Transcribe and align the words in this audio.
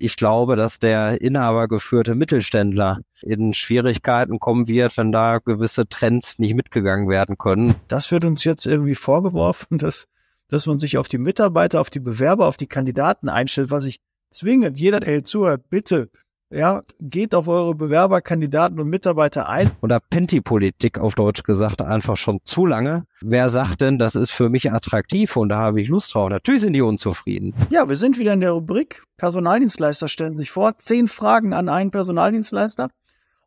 ich 0.00 0.16
glaube, 0.16 0.56
dass 0.56 0.78
der 0.78 1.20
inhabergeführte 1.20 2.14
Mittelständler 2.14 3.00
in 3.22 3.54
Schwierigkeiten 3.54 4.38
kommen 4.38 4.68
wird, 4.68 4.96
wenn 4.96 5.12
da 5.12 5.38
gewisse 5.38 5.88
Trends 5.88 6.38
nicht 6.38 6.54
mitgegangen 6.54 7.08
werden 7.08 7.38
können. 7.38 7.74
Das 7.88 8.10
wird 8.10 8.24
uns 8.24 8.44
jetzt 8.44 8.66
irgendwie 8.66 8.94
vorgeworfen, 8.94 9.78
dass, 9.78 10.06
dass 10.48 10.66
man 10.66 10.78
sich 10.78 10.98
auf 10.98 11.08
die 11.08 11.18
Mitarbeiter, 11.18 11.80
auf 11.80 11.90
die 11.90 12.00
Bewerber, 12.00 12.46
auf 12.46 12.56
die 12.56 12.66
Kandidaten 12.66 13.28
einstellt, 13.28 13.70
was 13.70 13.84
ich 13.84 14.00
zwingend, 14.30 14.78
jeder, 14.78 15.00
der 15.00 15.12
hier 15.12 15.24
zuhört, 15.24 15.68
bitte 15.70 16.10
ja, 16.50 16.82
geht 17.00 17.34
auf 17.34 17.46
eure 17.48 17.74
Bewerber, 17.74 18.20
Kandidaten 18.22 18.80
und 18.80 18.88
Mitarbeiter 18.88 19.48
ein. 19.48 19.70
Oder 19.82 20.00
Penti-Politik 20.00 20.98
auf 20.98 21.14
Deutsch 21.14 21.42
gesagt, 21.42 21.82
einfach 21.82 22.16
schon 22.16 22.40
zu 22.44 22.64
lange. 22.64 23.06
Wer 23.20 23.48
sagt 23.48 23.82
denn, 23.82 23.98
das 23.98 24.14
ist 24.14 24.30
für 24.30 24.48
mich 24.48 24.72
attraktiv 24.72 25.36
und 25.36 25.50
da 25.50 25.58
habe 25.58 25.80
ich 25.80 25.88
Lust 25.88 26.14
drauf? 26.14 26.30
Natürlich 26.30 26.62
sind 26.62 26.72
die 26.72 26.80
unzufrieden. 26.80 27.54
Ja, 27.70 27.88
wir 27.88 27.96
sind 27.96 28.18
wieder 28.18 28.32
in 28.32 28.40
der 28.40 28.52
Rubrik 28.52 29.02
Personaldienstleister 29.18 30.08
stellen 30.08 30.38
sich 30.38 30.50
vor. 30.50 30.78
Zehn 30.78 31.08
Fragen 31.08 31.52
an 31.52 31.68
einen 31.68 31.90
Personaldienstleister. 31.90 32.88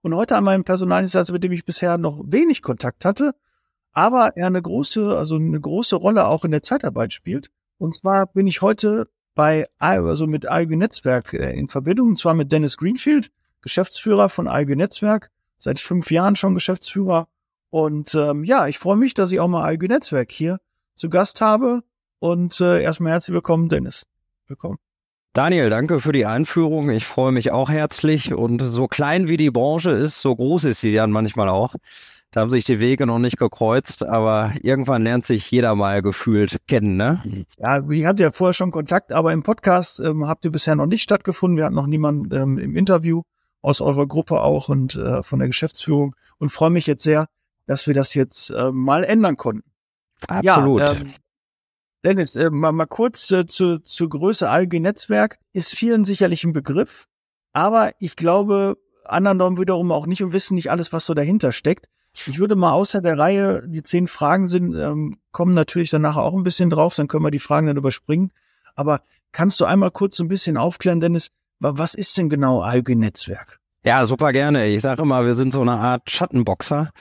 Und 0.02 0.16
heute 0.16 0.36
an 0.36 0.44
meinen 0.44 0.63
Personaldienstleister, 0.63 1.34
mit 1.34 1.44
dem 1.44 1.52
ich 1.52 1.66
bisher 1.66 1.98
noch 1.98 2.22
wenig 2.26 2.62
Kontakt 2.62 3.05
hatte, 3.05 3.34
aber 3.94 4.36
er 4.36 4.48
eine 4.48 4.62
große, 4.62 5.18
also 5.18 5.36
eine 5.36 5.60
große 5.60 5.96
Rolle 5.96 6.27
auch 6.27 6.44
in 6.44 6.52
der 6.52 6.63
Zeitarbeit 6.63 7.13
spielt. 7.13 7.49
Und 7.77 7.96
zwar 7.96 8.27
bin 8.27 8.48
ich 8.48 8.62
heute 8.62 9.10
bei, 9.41 9.66
also 9.80 10.27
mit 10.27 10.48
ALG 10.48 10.76
Netzwerk 10.76 11.34
äh, 11.34 11.58
in 11.58 11.68
Verbindung, 11.68 12.09
und 12.09 12.16
zwar 12.16 12.36
mit 12.36 12.52
Dennis 12.52 12.77
Greenfield, 12.77 13.32
Geschäftsführer 13.63 14.30
von 14.30 14.48
ALG 14.48 14.76
Netzwerk, 14.76 15.32
seit 15.58 15.80
fünf 15.80 16.12
Jahren 16.12 16.36
schon 16.36 16.54
Geschäftsführer. 16.54 17.27
Und 17.72 18.13
ähm, 18.13 18.44
ja, 18.44 18.68
ich 18.68 18.77
freue 18.77 18.98
mich, 18.98 19.16
dass 19.16 19.32
ich 19.32 19.40
auch 19.40 19.48
mal 19.48 19.63
ALG 19.63 19.88
Netzwerk 19.88 20.32
hier 20.32 20.59
zu 20.96 21.09
Gast 21.09 21.41
habe. 21.41 21.82
Und 22.20 22.62
äh, 22.62 22.84
erstmal 22.84 23.13
herzlich 23.13 23.34
willkommen, 23.34 23.68
Dennis. 23.68 24.05
Willkommen. 24.46 24.77
Daniel, 25.34 25.71
danke 25.71 25.99
für 25.99 26.12
die 26.12 26.27
Einführung. 26.27 26.91
Ich 26.91 27.08
freue 27.08 27.32
mich 27.32 27.52
auch 27.52 27.71
herzlich. 27.71 28.35
Und 28.35 28.62
so 28.62 28.88
klein 28.88 29.27
wie 29.27 29.38
die 29.38 29.49
Branche 29.49 29.90
ist, 29.90 30.21
so 30.21 30.35
groß 30.35 30.66
ist 30.66 30.82
sie 30.82 30.94
dann 30.94 31.10
manchmal 31.10 31.49
auch. 31.49 31.73
Da 32.34 32.40
haben 32.40 32.49
sich 32.49 32.63
die 32.63 32.79
Wege 32.79 33.05
noch 33.05 33.20
nicht 33.20 33.37
gekreuzt, 33.37 34.04
aber 34.05 34.54
irgendwann 34.62 35.04
lernt 35.04 35.26
sich 35.26 35.51
jeder 35.51 35.76
mal 35.76 36.01
gefühlt 36.01 36.65
kennen, 36.65 36.96
ne? 36.96 37.21
Ja, 37.60 37.79
ihr 37.90 38.07
habt 38.07 38.21
ja 38.21 38.32
vorher 38.32 38.54
schon 38.54 38.71
Kontakt, 38.71 39.12
aber 39.12 39.34
im 39.34 39.43
Podcast 39.43 39.99
ähm, 39.99 40.26
habt 40.26 40.46
ihr 40.46 40.51
bisher 40.51 40.76
noch 40.76 40.85
nicht 40.85 41.04
stattgefunden. 41.04 41.57
Wir 41.57 41.65
hatten 41.65 41.76
noch 41.76 41.88
niemanden 41.88 42.34
ähm, 42.34 42.57
im 42.57 42.77
Interview 42.77 43.23
aus 43.62 43.82
eurer 43.82 44.07
Gruppe 44.07 44.40
auch 44.41 44.70
und 44.70 44.96
äh, 44.96 45.23
von 45.23 45.40
der 45.40 45.49
Geschäftsführung 45.49 46.15
und 46.40 46.54
freue 46.54 46.70
mich 46.70 46.88
jetzt 46.88 47.04
sehr, 47.04 47.27
dass 47.68 47.85
wir 47.85 47.93
das 47.93 48.13
jetzt 48.13 48.49
äh, 48.51 48.71
mal 48.71 49.04
ändern 49.04 49.35
konnten. 49.35 49.70
Absolut. 50.27 50.79
Ja, 50.79 50.93
ähm, 50.93 51.13
Dennis, 52.05 52.38
äh, 52.38 52.49
mal, 52.49 52.71
mal 52.71 52.85
kurz 52.85 53.29
äh, 53.32 53.45
zu, 53.45 53.79
zur 53.79 54.10
Größe 54.10 54.49
ALG 54.49 54.79
Netzwerk 54.79 55.38
ist 55.51 55.73
vielen 55.73 56.05
sicherlich 56.05 56.45
ein 56.45 56.54
Begriff, 56.54 57.07
aber 57.51 57.91
ich 57.99 58.16
glaube, 58.16 58.77
anderen 59.04 59.60
wiederum 59.60 59.91
auch 59.91 60.07
nicht 60.07 60.23
und 60.23 60.32
wissen 60.32 60.55
nicht 60.55 60.71
alles, 60.71 60.93
was 60.93 61.05
so 61.05 61.13
dahinter 61.13 61.51
steckt. 61.51 61.88
Ich 62.13 62.40
würde 62.40 62.55
mal 62.55 62.73
außer 62.73 63.01
der 63.01 63.17
Reihe, 63.17 63.63
die 63.65 63.84
zehn 63.84 64.07
Fragen 64.07 64.47
sind, 64.47 64.75
ähm, 64.75 65.17
kommen 65.31 65.53
natürlich 65.53 65.90
danach 65.90 66.17
auch 66.17 66.34
ein 66.34 66.44
bisschen 66.44 66.69
drauf, 66.69 66.95
dann 66.95 67.07
können 67.07 67.23
wir 67.23 67.31
die 67.31 67.40
Fragen 67.40 67.67
dann 67.67 67.78
überspringen. 67.78 68.31
Aber 68.75 69.01
kannst 69.31 69.59
du 69.62 69.66
einmal 69.66 69.91
kurz 69.91 70.17
so 70.17 70.23
ein 70.23 70.28
bisschen 70.28 70.57
aufklären, 70.57 71.00
Dennis, 71.00 71.29
was 71.59 71.94
ist 71.94 72.17
denn 72.17 72.29
genau 72.29 72.62
ALG-Netzwerk? 72.62 73.59
Ja, 73.84 74.06
super 74.06 74.31
gerne. 74.31 74.67
Ich 74.67 74.81
sage 74.81 75.01
immer, 75.01 75.25
wir 75.25 75.35
sind 75.35 75.53
so 75.53 75.62
eine 75.62 75.73
Art 75.73 76.09
Schattenboxer. 76.09 76.91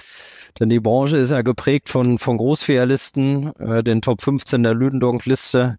Denn 0.59 0.69
die 0.69 0.81
Branche 0.81 1.19
ist 1.19 1.31
ja 1.31 1.43
geprägt 1.43 1.89
von, 1.89 2.19
von 2.19 2.39
Großfilialisten, 2.39 3.55
äh, 3.57 3.85
den 3.85 4.03
Top 4.03 4.23
15 4.23 4.63
der 4.63 4.75
Lüdendonk-Liste, 4.75 5.79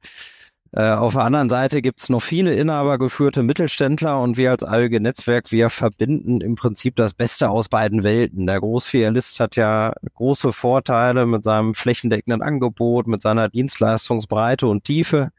auf 0.74 1.14
der 1.14 1.24
anderen 1.24 1.50
Seite 1.50 1.82
gibt 1.82 2.02
es 2.02 2.08
noch 2.08 2.22
viele 2.22 2.54
inhabergeführte 2.54 3.44
Mittelständler 3.44 4.22
und 4.22 4.38
wir 4.38 4.52
als 4.52 4.64
Alge 4.64 5.02
Netzwerk, 5.02 5.52
wir 5.52 5.70
verbinden 5.70 6.40
im 6.40 6.56
Prinzip 6.56 6.96
das 6.96 7.14
Beste 7.14 7.50
aus 7.50 7.68
beiden 7.68 8.06
Welten. 8.06 8.48
Der 8.48 8.62
Großfilialist 8.62 9.42
hat 9.42 9.58
ja 9.58 9.94
große 10.16 10.54
Vorteile 10.54 11.26
mit 11.26 11.44
seinem 11.44 11.74
flächendeckenden 11.74 12.42
Angebot, 12.42 13.08
mit 13.08 13.22
seiner 13.22 13.50
Dienstleistungsbreite 13.50 14.66
und 14.68 14.86
Tiefe. 14.86 15.32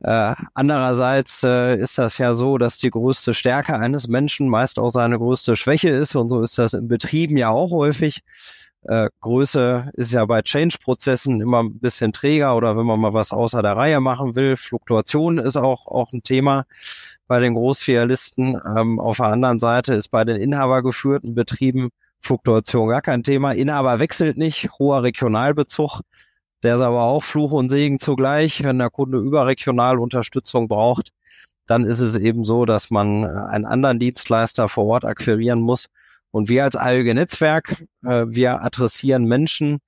Äh, 0.00 0.34
andererseits 0.52 1.42
äh, 1.42 1.76
ist 1.78 1.96
das 1.98 2.18
ja 2.18 2.34
so, 2.34 2.58
dass 2.58 2.78
die 2.78 2.90
größte 2.90 3.32
Stärke 3.34 3.78
eines 3.78 4.08
Menschen 4.08 4.48
meist 4.48 4.78
auch 4.78 4.90
seine 4.90 5.16
größte 5.16 5.56
Schwäche 5.56 5.88
ist 5.88 6.14
und 6.16 6.28
so 6.28 6.42
ist 6.42 6.58
das 6.58 6.74
in 6.74 6.86
Betrieben 6.88 7.36
ja 7.36 7.48
auch 7.48 7.70
häufig. 7.70 8.22
Äh, 8.88 9.08
Größe 9.20 9.90
ist 9.94 10.12
ja 10.12 10.24
bei 10.24 10.42
Change-Prozessen 10.42 11.40
immer 11.40 11.62
ein 11.62 11.78
bisschen 11.78 12.12
träger 12.12 12.56
oder 12.56 12.76
wenn 12.76 12.86
man 12.86 13.00
mal 13.00 13.14
was 13.14 13.32
außer 13.32 13.62
der 13.62 13.76
Reihe 13.76 14.00
machen 14.00 14.36
will. 14.36 14.56
Fluktuation 14.56 15.38
ist 15.38 15.56
auch, 15.56 15.86
auch 15.86 16.12
ein 16.12 16.22
Thema 16.22 16.66
bei 17.26 17.40
den 17.40 17.54
Großfilialisten. 17.54 18.60
Ähm, 18.76 19.00
auf 19.00 19.16
der 19.16 19.26
anderen 19.26 19.58
Seite 19.58 19.94
ist 19.94 20.08
bei 20.08 20.24
den 20.24 20.40
inhabergeführten 20.40 21.34
Betrieben 21.34 21.90
Fluktuation 22.20 22.88
gar 22.88 23.02
kein 23.02 23.24
Thema. 23.24 23.52
Inhaber 23.52 23.98
wechselt 23.98 24.36
nicht, 24.36 24.70
hoher 24.78 25.02
Regionalbezug. 25.02 26.00
Der 26.62 26.76
ist 26.76 26.80
aber 26.80 27.02
auch 27.02 27.22
Fluch 27.22 27.52
und 27.52 27.68
Segen 27.68 27.98
zugleich. 27.98 28.62
Wenn 28.62 28.78
der 28.78 28.90
Kunde 28.90 29.18
überregional 29.18 29.98
Unterstützung 29.98 30.68
braucht, 30.68 31.10
dann 31.66 31.84
ist 31.84 32.00
es 32.00 32.14
eben 32.16 32.44
so, 32.44 32.64
dass 32.64 32.90
man 32.90 33.24
einen 33.24 33.66
anderen 33.66 33.98
Dienstleister 33.98 34.68
vor 34.68 34.86
Ort 34.86 35.04
akquirieren 35.04 35.60
muss. 35.60 35.88
Und 36.30 36.48
wir 36.48 36.64
als 36.64 36.76
ALG 36.76 37.14
Netzwerk, 37.14 37.84
äh, 38.04 38.24
wir 38.28 38.62
adressieren 38.62 39.24
Menschen, 39.24 39.78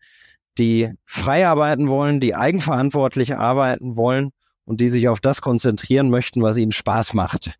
die 0.58 0.90
frei 1.04 1.46
arbeiten 1.46 1.88
wollen, 1.88 2.20
die 2.20 2.34
eigenverantwortlich 2.34 3.36
arbeiten 3.36 3.96
wollen 3.96 4.30
und 4.64 4.80
die 4.80 4.88
sich 4.88 5.08
auf 5.08 5.20
das 5.20 5.40
konzentrieren 5.40 6.10
möchten, 6.10 6.42
was 6.42 6.56
ihnen 6.56 6.72
Spaß 6.72 7.14
macht. 7.14 7.52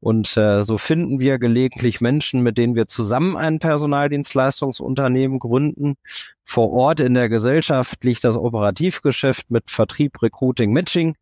Und 0.00 0.34
äh, 0.38 0.64
so 0.64 0.78
finden 0.78 1.20
wir 1.20 1.38
gelegentlich 1.38 2.00
Menschen, 2.00 2.40
mit 2.40 2.56
denen 2.56 2.74
wir 2.74 2.88
zusammen 2.88 3.36
ein 3.36 3.58
Personaldienstleistungsunternehmen 3.58 5.38
gründen. 5.38 5.96
Vor 6.42 6.72
Ort 6.72 7.00
in 7.00 7.12
der 7.12 7.28
Gesellschaft 7.28 8.02
liegt 8.02 8.24
das 8.24 8.36
Operativgeschäft 8.36 9.50
mit 9.50 9.70
Vertrieb, 9.70 10.22
Recruiting, 10.22 10.72
Matching. 10.72 11.16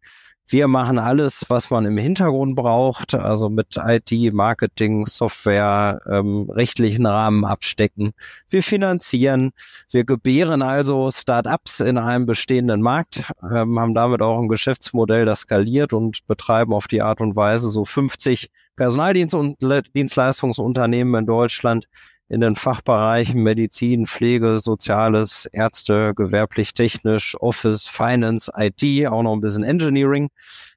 Wir 0.50 0.66
machen 0.66 0.98
alles, 0.98 1.44
was 1.48 1.68
man 1.68 1.84
im 1.84 1.98
Hintergrund 1.98 2.56
braucht, 2.56 3.12
also 3.12 3.50
mit 3.50 3.76
IT, 3.76 4.32
Marketing, 4.32 5.04
Software, 5.04 6.00
ähm, 6.10 6.48
rechtlichen 6.48 7.04
Rahmen 7.04 7.44
abstecken. 7.44 8.12
Wir 8.48 8.62
finanzieren, 8.62 9.52
wir 9.90 10.04
gebären 10.04 10.62
also 10.62 11.10
Start-ups 11.10 11.80
in 11.80 11.98
einem 11.98 12.24
bestehenden 12.24 12.80
Markt, 12.80 13.30
ähm, 13.42 13.78
haben 13.78 13.92
damit 13.92 14.22
auch 14.22 14.40
ein 14.40 14.48
Geschäftsmodell, 14.48 15.26
das 15.26 15.40
skaliert 15.40 15.92
und 15.92 16.26
betreiben 16.26 16.72
auf 16.72 16.88
die 16.88 17.02
Art 17.02 17.20
und 17.20 17.36
Weise 17.36 17.68
so 17.68 17.84
50 17.84 18.50
Personaldienstleistungsunternehmen 18.76 21.14
in 21.14 21.26
Deutschland, 21.26 21.88
in 22.28 22.40
den 22.40 22.56
Fachbereichen 22.56 23.42
Medizin, 23.42 24.06
Pflege, 24.06 24.58
Soziales, 24.58 25.46
Ärzte, 25.52 26.12
gewerblich, 26.14 26.74
technisch, 26.74 27.36
Office, 27.40 27.86
Finance, 27.86 28.52
IT, 28.56 29.06
auch 29.08 29.22
noch 29.22 29.32
ein 29.32 29.40
bisschen 29.40 29.64
Engineering. 29.64 30.28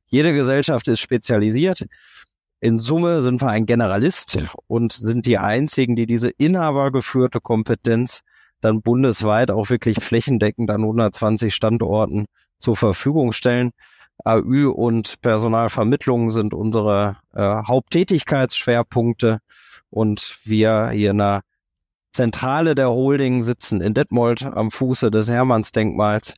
Jede 0.05 0.33
Gesellschaft 0.33 0.87
ist 0.87 0.99
spezialisiert. 0.99 1.85
In 2.59 2.79
Summe 2.79 3.21
sind 3.21 3.41
wir 3.41 3.49
ein 3.49 3.65
Generalist 3.65 4.37
und 4.67 4.93
sind 4.93 5.25
die 5.25 5.37
einzigen, 5.37 5.95
die 5.95 6.05
diese 6.05 6.29
inhabergeführte 6.29 7.41
Kompetenz 7.41 8.21
dann 8.61 8.81
bundesweit 8.81 9.51
auch 9.51 9.69
wirklich 9.69 10.01
flächendeckend 10.01 10.69
an 10.69 10.81
120 10.81 11.53
Standorten 11.53 12.25
zur 12.59 12.75
Verfügung 12.75 13.33
stellen. 13.33 13.71
AÜ 14.23 14.69
und 14.69 15.19
Personalvermittlung 15.21 16.29
sind 16.29 16.53
unsere 16.53 17.17
äh, 17.33 17.41
Haupttätigkeitsschwerpunkte. 17.41 19.39
Und 19.91 20.39
wir 20.43 20.89
hier 20.89 21.11
in 21.11 21.19
der 21.19 21.41
Zentrale 22.13 22.73
der 22.73 22.89
Holding 22.89 23.43
sitzen 23.43 23.81
in 23.81 23.93
Detmold 23.93 24.43
am 24.43 24.71
Fuße 24.71 25.11
des 25.11 25.29
Hermannsdenkmals 25.29 26.33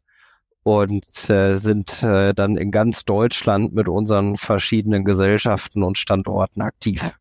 und 0.64 1.30
äh, 1.30 1.58
sind 1.58 2.03
äh, 2.03 2.34
dann 2.34 2.58
in 2.58 2.72
ganz 2.72 3.06
Deutschland 3.06 3.74
mit 3.74 3.88
unseren 3.88 4.38
verschiedenen 4.38 5.03
Gesellschaften 5.03 5.84
und 5.84 5.97
Standorten 5.97 6.62
aktiv. 6.62 7.14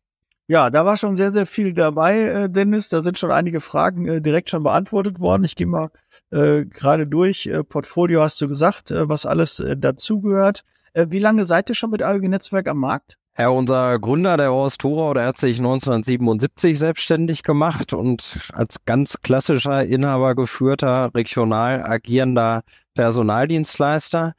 Ja, 0.47 0.69
da 0.69 0.85
war 0.85 0.97
schon 0.97 1.15
sehr, 1.15 1.31
sehr 1.31 1.45
viel 1.45 1.73
dabei, 1.73 2.19
äh, 2.19 2.49
Dennis. 2.49 2.89
Da 2.89 3.01
sind 3.01 3.17
schon 3.17 3.31
einige 3.31 3.61
Fragen 3.61 4.07
äh, 4.07 4.21
direkt 4.21 4.49
schon 4.49 4.63
beantwortet 4.63 5.19
worden. 5.19 5.45
Ich 5.45 5.55
gehe 5.55 5.67
mal 5.67 5.89
äh, 6.31 6.65
gerade 6.65 7.07
durch. 7.07 7.47
Äh, 7.47 7.63
Portfolio 7.63 8.21
hast 8.21 8.41
du 8.41 8.47
gesagt, 8.47 8.91
äh, 8.91 9.07
was 9.07 9.25
alles 9.25 9.59
äh, 9.59 9.77
dazugehört. 9.77 10.65
Äh, 10.93 11.07
wie 11.09 11.19
lange 11.19 11.45
seid 11.45 11.69
ihr 11.69 11.75
schon 11.75 11.91
mit 11.91 12.03
Alge 12.03 12.27
Netzwerk 12.27 12.67
am 12.67 12.77
Markt? 12.77 13.17
Ja, 13.35 13.49
unser 13.49 13.97
Gründer, 13.97 14.37
der 14.37 14.51
Horst 14.51 14.81
Thorau, 14.81 15.15
der 15.15 15.25
hat 15.25 15.39
sich 15.39 15.57
1977 15.57 16.77
selbstständig 16.77 17.41
gemacht 17.41 17.91
und 17.91 18.39
als 18.53 18.85
ganz 18.85 19.21
klassischer 19.21 19.83
Inhaber 19.83 20.35
geführter, 20.35 21.09
regional 21.15 21.83
agierender 21.83 22.61
Personaldienstleister 22.93 24.35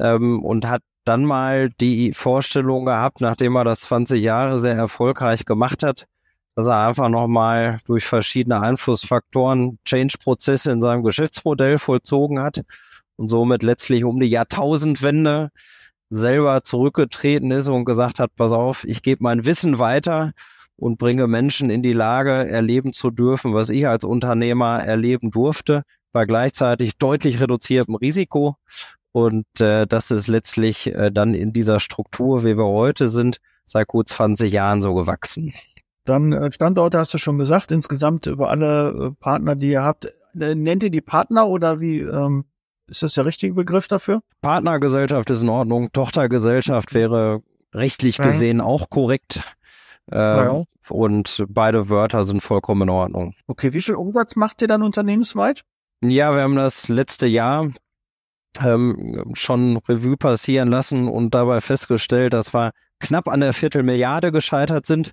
ähm, 0.00 0.42
und 0.42 0.66
hat 0.66 0.82
dann 1.04 1.24
mal 1.24 1.70
die 1.70 2.12
Vorstellung 2.12 2.86
gehabt, 2.86 3.20
nachdem 3.20 3.54
er 3.54 3.62
das 3.62 3.82
20 3.82 4.20
Jahre 4.20 4.58
sehr 4.58 4.74
erfolgreich 4.74 5.44
gemacht 5.44 5.84
hat, 5.84 6.06
dass 6.56 6.66
er 6.66 6.88
einfach 6.88 7.08
nochmal 7.08 7.78
durch 7.86 8.06
verschiedene 8.06 8.60
Einflussfaktoren 8.60 9.78
Change-Prozesse 9.84 10.72
in 10.72 10.80
seinem 10.80 11.04
Geschäftsmodell 11.04 11.78
vollzogen 11.78 12.40
hat 12.40 12.62
und 13.14 13.28
somit 13.28 13.62
letztlich 13.62 14.02
um 14.02 14.18
die 14.18 14.26
Jahrtausendwende 14.26 15.52
selber 16.10 16.62
zurückgetreten 16.62 17.50
ist 17.50 17.68
und 17.68 17.84
gesagt 17.84 18.18
hat, 18.18 18.34
pass 18.36 18.52
auf, 18.52 18.84
ich 18.84 19.02
gebe 19.02 19.22
mein 19.22 19.44
Wissen 19.44 19.78
weiter 19.78 20.32
und 20.76 20.98
bringe 20.98 21.26
Menschen 21.26 21.70
in 21.70 21.82
die 21.82 21.92
Lage, 21.92 22.48
erleben 22.48 22.92
zu 22.92 23.10
dürfen, 23.10 23.54
was 23.54 23.70
ich 23.70 23.88
als 23.88 24.04
Unternehmer 24.04 24.82
erleben 24.84 25.30
durfte, 25.30 25.82
bei 26.12 26.24
gleichzeitig 26.24 26.98
deutlich 26.98 27.40
reduziertem 27.40 27.94
Risiko. 27.94 28.56
Und 29.12 29.46
äh, 29.60 29.86
das 29.86 30.10
ist 30.10 30.28
letztlich 30.28 30.94
äh, 30.94 31.10
dann 31.10 31.34
in 31.34 31.52
dieser 31.52 31.80
Struktur, 31.80 32.44
wie 32.44 32.58
wir 32.58 32.66
heute 32.66 33.08
sind, 33.08 33.38
seit 33.64 33.88
gut 33.88 34.08
20 34.08 34.52
Jahren 34.52 34.82
so 34.82 34.94
gewachsen. 34.94 35.54
Dann 36.04 36.32
äh, 36.32 36.52
Standorte 36.52 36.98
hast 36.98 37.14
du 37.14 37.18
schon 37.18 37.38
gesagt, 37.38 37.70
insgesamt 37.70 38.26
über 38.26 38.50
alle 38.50 38.90
äh, 38.90 39.10
Partner, 39.18 39.56
die 39.56 39.70
ihr 39.70 39.82
habt. 39.82 40.12
Äh, 40.38 40.54
nennt 40.54 40.82
ihr 40.82 40.90
die 40.90 41.00
Partner 41.00 41.48
oder 41.48 41.80
wie 41.80 42.00
ähm, 42.00 42.44
ist 42.88 43.02
das 43.02 43.14
der 43.14 43.26
richtige 43.26 43.54
Begriff 43.54 43.88
dafür? 43.88 44.20
Partnergesellschaft 44.40 45.30
ist 45.30 45.42
in 45.42 45.48
Ordnung, 45.48 45.92
Tochtergesellschaft 45.92 46.94
wäre 46.94 47.42
rechtlich 47.74 48.18
gesehen 48.18 48.60
auch 48.60 48.90
korrekt. 48.90 49.40
Äh, 50.10 50.16
ja. 50.16 50.64
Und 50.88 51.44
beide 51.48 51.88
Wörter 51.88 52.24
sind 52.24 52.42
vollkommen 52.42 52.82
in 52.82 52.90
Ordnung. 52.90 53.34
Okay, 53.46 53.72
wie 53.72 53.82
viel 53.82 53.96
Umsatz 53.96 54.36
macht 54.36 54.62
ihr 54.62 54.68
dann 54.68 54.82
unternehmensweit? 54.82 55.62
Ja, 56.00 56.34
wir 56.34 56.42
haben 56.42 56.56
das 56.56 56.88
letzte 56.88 57.26
Jahr 57.26 57.70
ähm, 58.62 59.32
schon 59.34 59.78
Revue 59.88 60.16
passieren 60.16 60.68
lassen 60.68 61.08
und 61.08 61.34
dabei 61.34 61.60
festgestellt, 61.60 62.32
dass 62.32 62.54
wir 62.54 62.70
knapp 63.00 63.28
an 63.28 63.40
der 63.40 63.52
Viertelmilliarde 63.52 64.32
gescheitert 64.32 64.86
sind. 64.86 65.12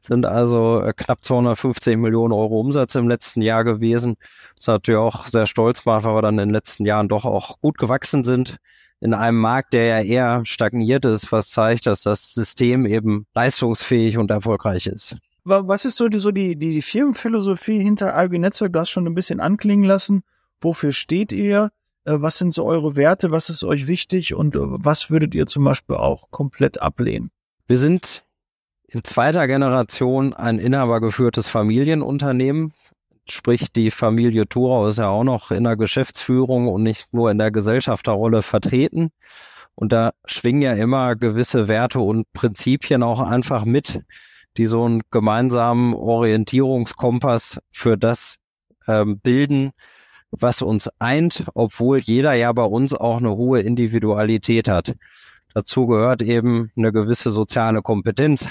Sind 0.00 0.26
also 0.26 0.80
äh, 0.82 0.92
knapp 0.96 1.24
250 1.24 1.96
Millionen 1.96 2.32
Euro 2.32 2.60
Umsatz 2.60 2.94
im 2.94 3.08
letzten 3.08 3.42
Jahr 3.42 3.64
gewesen. 3.64 4.16
Das 4.56 4.68
hat 4.68 4.74
natürlich 4.74 4.98
auch 4.98 5.26
sehr 5.26 5.46
stolz 5.46 5.82
gemacht, 5.82 6.04
weil 6.04 6.14
wir 6.14 6.22
dann 6.22 6.38
in 6.38 6.48
den 6.48 6.54
letzten 6.54 6.84
Jahren 6.84 7.08
doch 7.08 7.24
auch 7.24 7.60
gut 7.60 7.78
gewachsen 7.78 8.24
sind 8.24 8.58
in 9.00 9.14
einem 9.14 9.38
Markt, 9.38 9.74
der 9.74 9.84
ja 9.84 10.00
eher 10.00 10.44
stagniert 10.44 11.04
ist, 11.04 11.30
was 11.30 11.50
zeigt, 11.50 11.86
dass 11.86 12.02
das 12.02 12.34
System 12.34 12.86
eben 12.86 13.26
leistungsfähig 13.34 14.18
und 14.18 14.30
erfolgreich 14.30 14.86
ist. 14.86 15.16
Was 15.44 15.84
ist 15.84 15.96
so 15.96 16.08
die, 16.08 16.18
so 16.18 16.30
die, 16.30 16.56
die 16.56 16.82
Firmenphilosophie 16.82 17.80
hinter 17.80 18.16
AG 18.16 18.30
Netzwerk? 18.32 18.72
Du 18.72 18.80
hast 18.80 18.90
schon 18.90 19.06
ein 19.06 19.14
bisschen 19.14 19.40
anklingen 19.40 19.86
lassen. 19.86 20.22
Wofür 20.60 20.92
steht 20.92 21.32
ihr? 21.32 21.70
Äh, 22.04 22.20
was 22.20 22.38
sind 22.38 22.52
so 22.52 22.64
eure 22.64 22.96
Werte? 22.96 23.30
Was 23.30 23.48
ist 23.48 23.64
euch 23.64 23.86
wichtig? 23.86 24.34
Und 24.34 24.56
äh, 24.56 24.58
was 24.60 25.10
würdet 25.10 25.34
ihr 25.34 25.46
zum 25.46 25.64
Beispiel 25.64 25.96
auch 25.96 26.30
komplett 26.30 26.82
ablehnen? 26.82 27.30
Wir 27.66 27.78
sind 27.78 28.24
in 28.90 29.04
zweiter 29.04 29.46
Generation 29.46 30.32
ein 30.32 30.58
inhabergeführtes 30.58 31.46
Familienunternehmen. 31.46 32.72
Sprich, 33.28 33.70
die 33.70 33.90
Familie 33.90 34.48
Thurau 34.48 34.88
ist 34.88 34.96
ja 34.96 35.08
auch 35.08 35.24
noch 35.24 35.50
in 35.50 35.64
der 35.64 35.76
Geschäftsführung 35.76 36.68
und 36.68 36.82
nicht 36.82 37.12
nur 37.12 37.30
in 37.30 37.36
der 37.36 37.50
Gesellschafterrolle 37.50 38.40
vertreten. 38.40 39.10
Und 39.74 39.92
da 39.92 40.12
schwingen 40.24 40.62
ja 40.62 40.72
immer 40.72 41.16
gewisse 41.16 41.68
Werte 41.68 42.00
und 42.00 42.32
Prinzipien 42.32 43.02
auch 43.02 43.20
einfach 43.20 43.66
mit, 43.66 44.00
die 44.56 44.66
so 44.66 44.84
einen 44.84 45.02
gemeinsamen 45.10 45.94
Orientierungskompass 45.94 47.60
für 47.70 47.98
das 47.98 48.36
ähm, 48.86 49.20
bilden, 49.20 49.72
was 50.30 50.62
uns 50.62 50.88
eint, 50.98 51.44
obwohl 51.54 51.98
jeder 51.98 52.32
ja 52.32 52.50
bei 52.52 52.64
uns 52.64 52.94
auch 52.94 53.18
eine 53.18 53.36
hohe 53.36 53.60
Individualität 53.60 54.66
hat. 54.66 54.94
Dazu 55.52 55.86
gehört 55.86 56.22
eben 56.22 56.70
eine 56.76 56.90
gewisse 56.90 57.30
soziale 57.30 57.82
Kompetenz, 57.82 58.46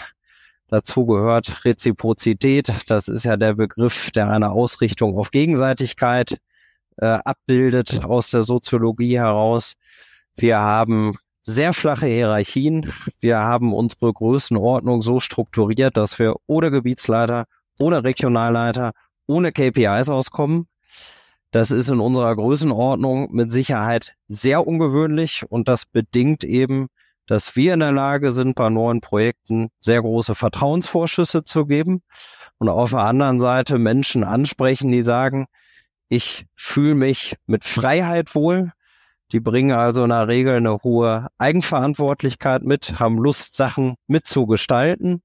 Dazu 0.69 1.05
gehört 1.05 1.63
Reziprozität. 1.65 2.71
Das 2.87 3.07
ist 3.07 3.23
ja 3.23 3.37
der 3.37 3.53
Begriff, 3.53 4.11
der 4.11 4.29
eine 4.29 4.51
Ausrichtung 4.51 5.17
auf 5.17 5.31
Gegenseitigkeit 5.31 6.37
äh, 6.97 7.05
abbildet 7.05 8.03
aus 8.03 8.31
der 8.31 8.43
Soziologie 8.43 9.17
heraus. 9.17 9.73
Wir 10.35 10.59
haben 10.59 11.15
sehr 11.41 11.71
flache 11.71 12.07
Hierarchien. 12.07 12.91
Wir 13.21 13.39
haben 13.39 13.73
unsere 13.73 14.11
Größenordnung 14.11 15.01
so 15.01 15.21
strukturiert, 15.21 15.95
dass 15.95 16.19
wir 16.19 16.35
ohne 16.45 16.69
Gebietsleiter, 16.69 17.45
ohne 17.79 18.03
Regionalleiter, 18.03 18.91
ohne 19.27 19.53
KPIs 19.53 20.09
auskommen. 20.09 20.67
Das 21.51 21.71
ist 21.71 21.89
in 21.89 22.01
unserer 22.01 22.35
Größenordnung 22.35 23.31
mit 23.31 23.53
Sicherheit 23.53 24.15
sehr 24.27 24.67
ungewöhnlich 24.67 25.45
und 25.47 25.69
das 25.69 25.85
bedingt 25.85 26.43
eben 26.43 26.87
dass 27.27 27.55
wir 27.55 27.73
in 27.73 27.81
der 27.81 27.91
Lage 27.91 28.31
sind, 28.31 28.55
bei 28.55 28.69
neuen 28.69 29.01
Projekten 29.01 29.69
sehr 29.79 30.01
große 30.01 30.33
Vertrauensvorschüsse 30.33 31.43
zu 31.43 31.65
geben 31.65 32.01
und 32.57 32.69
auf 32.69 32.91
der 32.91 32.99
anderen 32.99 33.39
Seite 33.39 33.77
Menschen 33.77 34.23
ansprechen, 34.23 34.91
die 34.91 35.03
sagen, 35.03 35.45
ich 36.09 36.47
fühle 36.55 36.95
mich 36.95 37.35
mit 37.45 37.65
Freiheit 37.65 38.33
wohl. 38.33 38.71
Die 39.33 39.41
bringen 39.41 39.73
also 39.73 40.03
in 40.03 40.09
der 40.09 40.29
Regel 40.29 40.55
eine 40.55 40.77
hohe 40.77 41.27
Eigenverantwortlichkeit 41.37 42.63
mit, 42.63 42.99
haben 42.99 43.17
Lust, 43.17 43.55
Sachen 43.55 43.95
mitzugestalten 44.07 45.21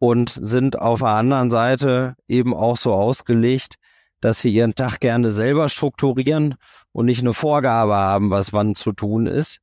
und 0.00 0.30
sind 0.30 0.78
auf 0.78 0.98
der 0.98 1.08
anderen 1.08 1.50
Seite 1.50 2.16
eben 2.26 2.52
auch 2.52 2.76
so 2.76 2.92
ausgelegt, 2.92 3.76
dass 4.20 4.40
sie 4.40 4.50
ihren 4.50 4.74
Tag 4.74 4.98
gerne 4.98 5.30
selber 5.30 5.68
strukturieren 5.68 6.56
und 6.90 7.06
nicht 7.06 7.20
eine 7.20 7.32
Vorgabe 7.32 7.94
haben, 7.94 8.30
was 8.30 8.52
wann 8.52 8.74
zu 8.74 8.92
tun 8.92 9.26
ist. 9.26 9.60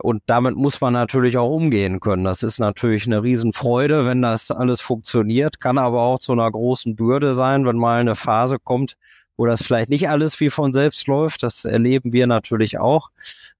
Und 0.00 0.22
damit 0.26 0.56
muss 0.56 0.80
man 0.80 0.92
natürlich 0.92 1.38
auch 1.38 1.50
umgehen 1.50 2.00
können. 2.00 2.24
Das 2.24 2.42
ist 2.42 2.58
natürlich 2.58 3.06
eine 3.06 3.22
Riesenfreude, 3.22 4.04
wenn 4.06 4.22
das 4.22 4.50
alles 4.50 4.80
funktioniert, 4.80 5.60
kann 5.60 5.78
aber 5.78 6.02
auch 6.02 6.18
zu 6.18 6.32
einer 6.32 6.50
großen 6.50 6.96
Bürde 6.96 7.34
sein, 7.34 7.64
wenn 7.64 7.76
mal 7.76 8.00
eine 8.00 8.14
Phase 8.14 8.58
kommt, 8.58 8.96
wo 9.36 9.46
das 9.46 9.62
vielleicht 9.62 9.88
nicht 9.88 10.08
alles 10.08 10.38
wie 10.40 10.50
von 10.50 10.72
selbst 10.72 11.06
läuft. 11.06 11.42
Das 11.42 11.64
erleben 11.64 12.12
wir 12.12 12.26
natürlich 12.26 12.78
auch. 12.78 13.10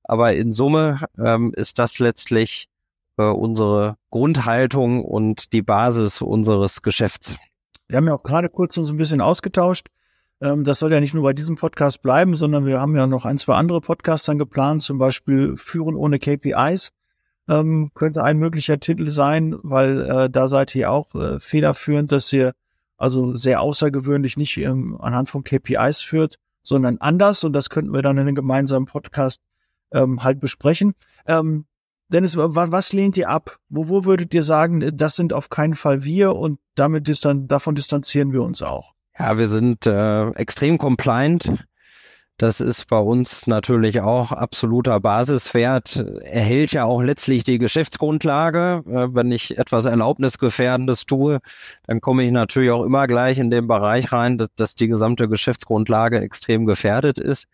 Aber 0.05 0.35
in 0.35 0.53
Summe 0.53 1.00
ähm, 1.19 1.53
ist 1.55 1.79
das 1.79 1.99
letztlich 1.99 2.69
äh, 3.17 3.25
unsere 3.25 3.97
Grundhaltung 4.11 5.05
und 5.05 5.53
die 5.53 5.62
Basis 5.62 6.21
unseres 6.21 6.83
Geschäfts. 6.83 7.35
Wir 7.88 7.99
haben 7.99 8.06
ja 8.06 8.15
auch 8.15 8.23
gerade 8.23 8.49
kurz 8.49 8.77
uns 8.77 8.91
ein 8.91 8.97
bisschen 8.97 9.21
ausgetauscht. 9.21 9.87
Ähm, 10.41 10.65
das 10.65 10.79
soll 10.79 10.93
ja 10.93 11.00
nicht 11.00 11.15
nur 11.15 11.23
bei 11.23 11.33
diesem 11.33 11.56
Podcast 11.56 12.03
bleiben, 12.03 12.37
sondern 12.37 12.67
wir 12.67 12.81
haben 12.81 12.97
ja 12.97 13.06
noch 13.06 13.25
ein, 13.25 13.38
zwei 13.38 13.55
andere 13.55 13.81
Podcasts 13.81 14.27
dann 14.27 14.38
geplant, 14.38 14.83
zum 14.83 14.99
Beispiel 14.99 15.56
Führen 15.56 15.94
ohne 15.94 16.19
KPIs. 16.19 16.91
Ähm, 17.49 17.91
könnte 17.94 18.25
ein 18.25 18.38
möglicher 18.38 18.81
Titel 18.81 19.09
sein, 19.09 19.56
weil 19.62 20.00
äh, 20.00 20.31
da 20.31 20.49
seid 20.49 20.75
ihr 20.75 20.91
auch 20.91 21.15
äh, 21.15 21.38
federführend, 21.38 22.11
dass 22.11 22.33
ihr 22.33 22.53
also 22.97 23.37
sehr 23.37 23.61
außergewöhnlich 23.61 24.37
nicht 24.37 24.56
ähm, 24.56 24.99
anhand 25.00 25.29
von 25.29 25.44
KPIs 25.44 26.00
führt, 26.00 26.37
sondern 26.62 26.99
anders. 26.99 27.44
Und 27.44 27.53
das 27.53 27.71
könnten 27.71 27.93
wir 27.93 28.03
dann 28.03 28.17
in 28.17 28.23
einem 28.23 28.35
gemeinsamen 28.35 28.87
Podcast 28.87 29.41
ähm, 29.93 30.25
halt 30.25 30.41
besprechen. 30.41 30.94
Ähm, 31.27 31.67
Dennis, 32.09 32.37
was 32.37 32.93
lehnt 32.93 33.17
ihr 33.17 33.29
ab? 33.29 33.59
Wo, 33.69 33.88
wo 33.88 34.05
würdet 34.05 34.33
ihr 34.33 34.43
sagen, 34.43 34.97
das 34.97 35.17
sind 35.17 35.33
auf 35.33 35.49
keinen 35.49 35.75
Fall 35.75 36.05
wir 36.05 36.37
und 36.37 36.61
damit 36.75 37.09
distan 37.09 37.49
davon 37.49 37.75
distanzieren 37.75 38.33
wir 38.33 38.43
uns 38.43 38.62
auch? 38.62 38.96
Ja, 39.18 39.38
wir 39.38 39.49
sind 39.49 39.87
äh, 39.87 40.28
extrem 40.30 40.78
compliant. 40.78 41.66
Das 42.38 42.61
ist 42.61 42.88
bei 42.88 42.99
uns 42.99 43.46
natürlich 43.46 44.02
auch 44.02 44.30
absoluter 44.30 45.00
Basiswert. 45.00 46.04
Erhält 46.20 46.73
ja 46.73 46.85
auch 46.85 47.00
letztlich 47.00 47.44
die 47.44 47.56
Geschäftsgrundlage. 47.56 48.82
Äh, 48.87 49.14
wenn 49.14 49.32
ich 49.32 49.56
etwas 49.56 49.87
Erlaubnisgefährdendes 49.87 51.06
tue, 51.06 51.38
dann 51.87 52.02
komme 52.02 52.25
ich 52.25 52.30
natürlich 52.30 52.70
auch 52.73 52.85
immer 52.85 53.06
gleich 53.06 53.38
in 53.38 53.50
den 53.50 53.66
Bereich 53.66 54.12
rein, 54.12 54.37
dass, 54.56 54.75
die 54.75 54.88
gesamte 54.88 55.28
Geschäftsgrundlage 55.28 56.20
extrem 56.20 56.66
gefährdet 56.66 57.18
ist. 57.18 57.46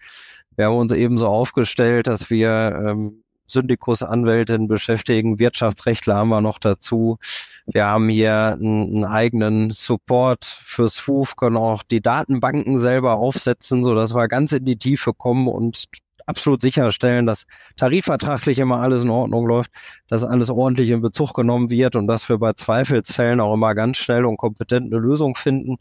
Wir 0.56 0.66
haben 0.66 0.76
uns 0.76 0.92
eben 0.92 1.16
so 1.16 1.28
aufgestellt, 1.28 2.08
dass 2.08 2.28
wir 2.28 2.50
ähm, 2.84 3.22
Syndikusanwältin 3.52 4.68
beschäftigen, 4.68 5.38
Wirtschaftsrechtler 5.38 6.16
haben 6.16 6.30
wir 6.30 6.40
noch 6.40 6.58
dazu. 6.58 7.18
Wir 7.66 7.86
haben 7.86 8.08
hier 8.08 8.52
einen, 8.52 9.04
eigenen 9.04 9.70
Support 9.70 10.44
für 10.44 10.88
SWOOF, 10.88 11.36
können 11.36 11.56
auch 11.56 11.82
die 11.82 12.00
Datenbanken 12.00 12.78
selber 12.78 13.14
aufsetzen, 13.14 13.84
so 13.84 13.94
dass 13.94 14.14
wir 14.14 14.28
ganz 14.28 14.52
in 14.52 14.64
die 14.64 14.78
Tiefe 14.78 15.12
kommen 15.12 15.48
und 15.48 15.84
absolut 16.26 16.60
sicherstellen, 16.62 17.26
dass 17.26 17.46
tarifvertraglich 17.76 18.58
immer 18.58 18.80
alles 18.80 19.02
in 19.02 19.10
Ordnung 19.10 19.46
läuft, 19.46 19.70
dass 20.08 20.24
alles 20.24 20.50
ordentlich 20.50 20.90
in 20.90 21.02
Bezug 21.02 21.34
genommen 21.34 21.70
wird 21.70 21.96
und 21.96 22.06
dass 22.06 22.28
wir 22.28 22.38
bei 22.38 22.52
Zweifelsfällen 22.52 23.40
auch 23.40 23.54
immer 23.54 23.74
ganz 23.74 23.98
schnell 23.98 24.24
und 24.24 24.36
kompetent 24.36 24.92
eine 24.92 25.00
Lösung 25.00 25.34
finden. 25.34 25.76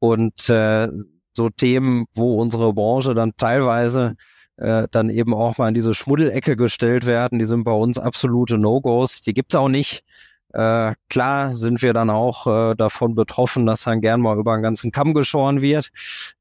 Und 0.00 0.48
äh, 0.48 0.88
so 1.34 1.48
Themen, 1.50 2.06
wo 2.14 2.40
unsere 2.40 2.72
Branche 2.72 3.14
dann 3.14 3.32
teilweise 3.36 4.16
äh, 4.58 4.88
dann 4.90 5.10
eben 5.10 5.34
auch 5.34 5.58
mal 5.58 5.68
in 5.68 5.74
diese 5.74 5.94
Schmuddelecke 5.94 6.56
gestellt 6.56 7.06
werden. 7.06 7.38
Die 7.38 7.46
sind 7.46 7.64
bei 7.64 7.72
uns 7.72 7.98
absolute 7.98 8.58
No-Gos. 8.58 9.20
Die 9.20 9.34
gibt's 9.34 9.54
auch 9.54 9.68
nicht. 9.68 10.04
Äh, 10.54 10.94
klar 11.10 11.52
sind 11.52 11.82
wir 11.82 11.92
dann 11.92 12.08
auch 12.08 12.46
äh, 12.46 12.74
davon 12.74 13.14
betroffen, 13.14 13.66
dass 13.66 13.82
dann 13.82 14.00
gern 14.00 14.22
mal 14.22 14.38
über 14.38 14.54
einen 14.54 14.62
ganzen 14.62 14.90
Kamm 14.90 15.12
geschoren 15.12 15.60
wird. 15.60 15.90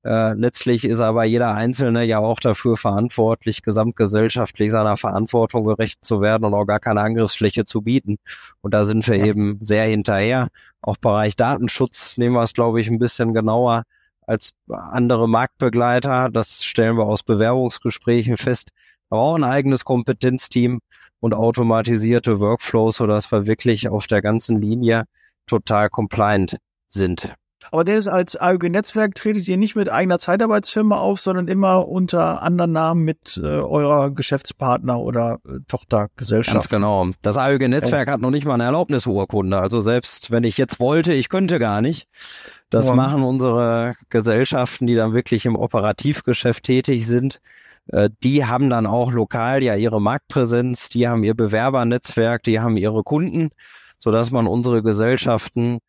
Äh, 0.05 0.33
letztlich 0.33 0.86
ist 0.86 1.01
aber 1.01 1.25
jeder 1.25 1.53
Einzelne 1.53 2.05
ja 2.05 2.19
auch 2.19 2.39
dafür 2.39 2.77
verantwortlich, 2.77 3.63
gesamtgesellschaftlich 3.63 4.71
seiner 4.71 4.95
Verantwortung 4.95 5.65
gerecht 5.65 6.05
zu 6.05 6.21
werden 6.21 6.45
und 6.45 6.53
auch 6.53 6.65
gar 6.65 6.79
keine 6.79 7.01
Angriffsfläche 7.01 7.65
zu 7.65 7.81
bieten. 7.81 8.17
Und 8.62 8.74
da 8.74 8.86
sind 8.86 9.05
wir 9.09 9.15
eben 9.24 9.57
sehr 9.62 9.86
hinterher. 9.86 10.47
Auch 10.81 10.97
Bereich 10.97 11.36
Datenschutz 11.36 12.15
nehmen 12.17 12.36
wir 12.36 12.43
es, 12.43 12.53
glaube 12.53 12.79
ich, 12.79 12.89
ein 12.89 13.00
bisschen 13.00 13.33
genauer 13.33 13.83
als 14.27 14.51
andere 14.67 15.27
Marktbegleiter. 15.27 16.29
Das 16.29 16.63
stellen 16.63 16.98
wir 16.98 17.05
aus 17.05 17.24
Bewerbungsgesprächen 17.24 18.38
fest. 18.38 18.69
Wir 19.10 19.17
brauchen 19.17 19.43
ein 19.43 19.50
eigenes 19.50 19.86
Kompetenzteam 19.86 20.79
und 21.19 21.34
automatisierte 21.34 22.39
Workflows, 22.39 22.98
sodass 22.98 23.31
wir 23.31 23.48
wirklich 23.48 23.89
auf 23.89 24.05
der 24.05 24.22
ganzen 24.22 24.57
Linie 24.57 25.05
total 25.48 25.89
compliant 25.89 26.57
sind. 26.88 27.34
Aber 27.71 27.83
Dennis, 27.83 28.07
als 28.07 28.36
AÜG-Netzwerk 28.39 29.15
tretet 29.15 29.47
ihr 29.47 29.57
nicht 29.57 29.75
mit 29.75 29.89
eigener 29.89 30.19
Zeitarbeitsfirma 30.19 30.97
auf, 30.97 31.19
sondern 31.19 31.47
immer 31.47 31.88
unter 31.88 32.43
anderen 32.43 32.71
Namen 32.71 33.03
mit 33.03 33.39
äh, 33.41 33.47
eurer 33.47 34.12
Geschäftspartner 34.12 35.00
oder 35.00 35.39
äh, 35.45 35.59
Tochtergesellschaft. 35.67 36.53
Ganz 36.53 36.69
genau. 36.69 37.07
Das 37.21 37.38
AÜG-Netzwerk 37.38 38.07
oh. 38.07 38.12
hat 38.12 38.21
noch 38.21 38.31
nicht 38.31 38.45
mal 38.45 38.55
eine 38.55 38.65
Erlaubnisurkunde. 38.65 39.59
Also 39.59 39.79
selbst 39.81 40.31
wenn 40.31 40.43
ich 40.43 40.57
jetzt 40.57 40.79
wollte, 40.79 41.13
ich 41.13 41.29
könnte 41.29 41.59
gar 41.59 41.81
nicht. 41.81 42.07
Das 42.69 42.88
ja. 42.88 42.95
machen 42.95 43.24
unsere 43.24 43.95
Gesellschaften, 44.09 44.88
die 44.88 44.95
dann 44.95 45.13
wirklich 45.13 45.45
im 45.45 45.55
Operativgeschäft 45.55 46.63
tätig 46.63 47.07
sind. 47.07 47.39
Äh, 47.88 48.09
die 48.24 48.45
haben 48.45 48.69
dann 48.69 48.86
auch 48.86 49.12
lokal 49.12 49.63
ja 49.63 49.75
ihre 49.75 50.01
Marktpräsenz, 50.01 50.89
die 50.89 51.07
haben 51.07 51.24
ihr 51.24 51.33
Bewerbernetzwerk, 51.33 52.43
die 52.43 52.59
haben 52.59 52.77
ihre 52.77 53.03
Kunden, 53.03 53.50
sodass 53.97 54.31
man 54.31 54.47
unsere 54.47 54.83
Gesellschaften 54.83 55.79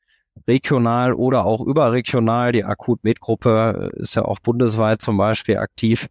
regional 0.46 1.14
oder 1.14 1.44
auch 1.44 1.60
überregional. 1.60 2.52
Die 2.52 2.64
Akut-Med-Gruppe 2.64 3.90
ist 3.96 4.14
ja 4.14 4.24
auch 4.24 4.38
bundesweit 4.40 5.02
zum 5.02 5.16
Beispiel 5.16 5.58
aktiv. 5.58 6.08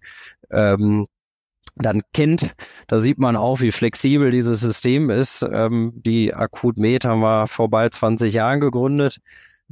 Ähm, 0.51 1.07
dann 1.75 2.01
kennt, 2.13 2.55
da 2.87 2.99
sieht 2.99 3.19
man 3.19 3.35
auch, 3.35 3.61
wie 3.61 3.71
flexibel 3.71 4.31
dieses 4.31 4.59
System 4.59 5.09
ist. 5.09 5.43
Ähm, 5.43 5.93
die 5.95 6.33
Akut 6.33 6.77
Med 6.77 7.05
haben 7.05 7.21
wir 7.21 7.47
vor 7.47 7.69
bald 7.69 7.93
20 7.93 8.33
Jahren 8.33 8.59
gegründet. 8.59 9.19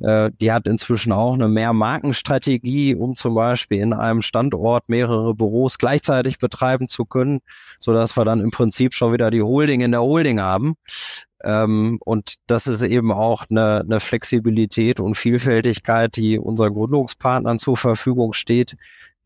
Äh, 0.02 0.32
die 0.40 0.52
hat 0.52 0.68
inzwischen 0.68 1.12
auch 1.12 1.34
eine 1.34 1.48
Mehrmarkenstrategie, 1.48 2.96
um 2.96 3.16
zum 3.16 3.34
Beispiel 3.36 3.82
in 3.82 3.94
einem 3.94 4.22
Standort 4.22 4.90
mehrere 4.90 5.34
Büros 5.34 5.78
gleichzeitig 5.78 6.38
betreiben 6.38 6.88
zu 6.88 7.06
können, 7.06 7.40
so 7.80 7.94
dass 7.94 8.18
wir 8.18 8.26
dann 8.26 8.42
im 8.42 8.52
Prinzip 8.52 8.94
schon 8.94 9.14
wieder 9.14 9.32
die 9.32 9.42
Holding 9.42 9.82
in 9.82 9.92
der 9.92 10.02
Holding 10.02 10.40
haben. 10.40 10.76
Ähm, 11.46 12.00
und 12.04 12.36
das 12.48 12.66
ist 12.66 12.82
eben 12.82 13.12
auch 13.12 13.46
eine, 13.50 13.82
eine 13.82 14.00
Flexibilität 14.00 15.00
und 15.00 15.16
Vielfältigkeit, 15.16 16.16
die 16.16 16.40
unseren 16.40 16.74
Gründungspartnern 16.74 17.60
zur 17.60 17.78
Verfügung 17.78 18.34
steht, 18.34 18.76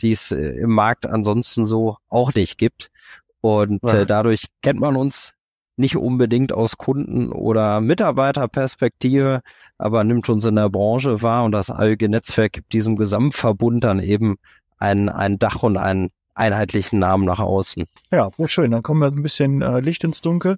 die 0.01 0.11
es 0.11 0.33
äh, 0.33 0.59
im 0.59 0.71
Markt 0.71 1.05
ansonsten 1.05 1.65
so 1.65 1.97
auch 2.09 2.33
nicht 2.33 2.57
gibt. 2.57 2.91
Und 3.39 3.81
äh, 3.85 4.05
dadurch 4.05 4.47
kennt 4.61 4.81
man 4.81 4.97
uns 4.97 5.33
nicht 5.77 5.95
unbedingt 5.95 6.51
aus 6.51 6.77
Kunden- 6.77 7.31
oder 7.31 7.79
Mitarbeiterperspektive, 7.79 9.39
aber 9.77 10.03
nimmt 10.03 10.27
uns 10.27 10.43
in 10.43 10.55
der 10.55 10.69
Branche 10.69 11.21
wahr 11.21 11.45
und 11.45 11.53
das 11.53 11.69
ALG-Netzwerk 11.71 12.51
gibt 12.51 12.73
diesem 12.73 12.97
Gesamtverbund 12.97 13.85
dann 13.85 14.01
eben 14.01 14.35
ein, 14.77 15.07
ein 15.07 15.39
Dach 15.39 15.63
und 15.63 15.77
einen 15.77 16.09
einheitlichen 16.33 16.99
Namen 16.99 17.23
nach 17.23 17.39
außen. 17.39 17.85
Ja, 18.11 18.29
schön. 18.45 18.71
Dann 18.71 18.83
kommen 18.83 18.99
wir 18.99 19.07
ein 19.07 19.23
bisschen 19.23 19.61
äh, 19.61 19.79
Licht 19.79 20.03
ins 20.03 20.19
Dunkel. 20.19 20.57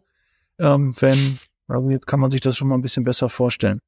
Ähm, 0.57 0.95
wenn 0.99 1.37
jetzt 1.89 2.07
kann 2.07 2.19
man 2.19 2.31
sich 2.31 2.41
das 2.41 2.57
schon 2.57 2.67
mal 2.67 2.75
ein 2.75 2.81
bisschen 2.81 3.03
besser 3.03 3.29
vorstellen. 3.29 3.79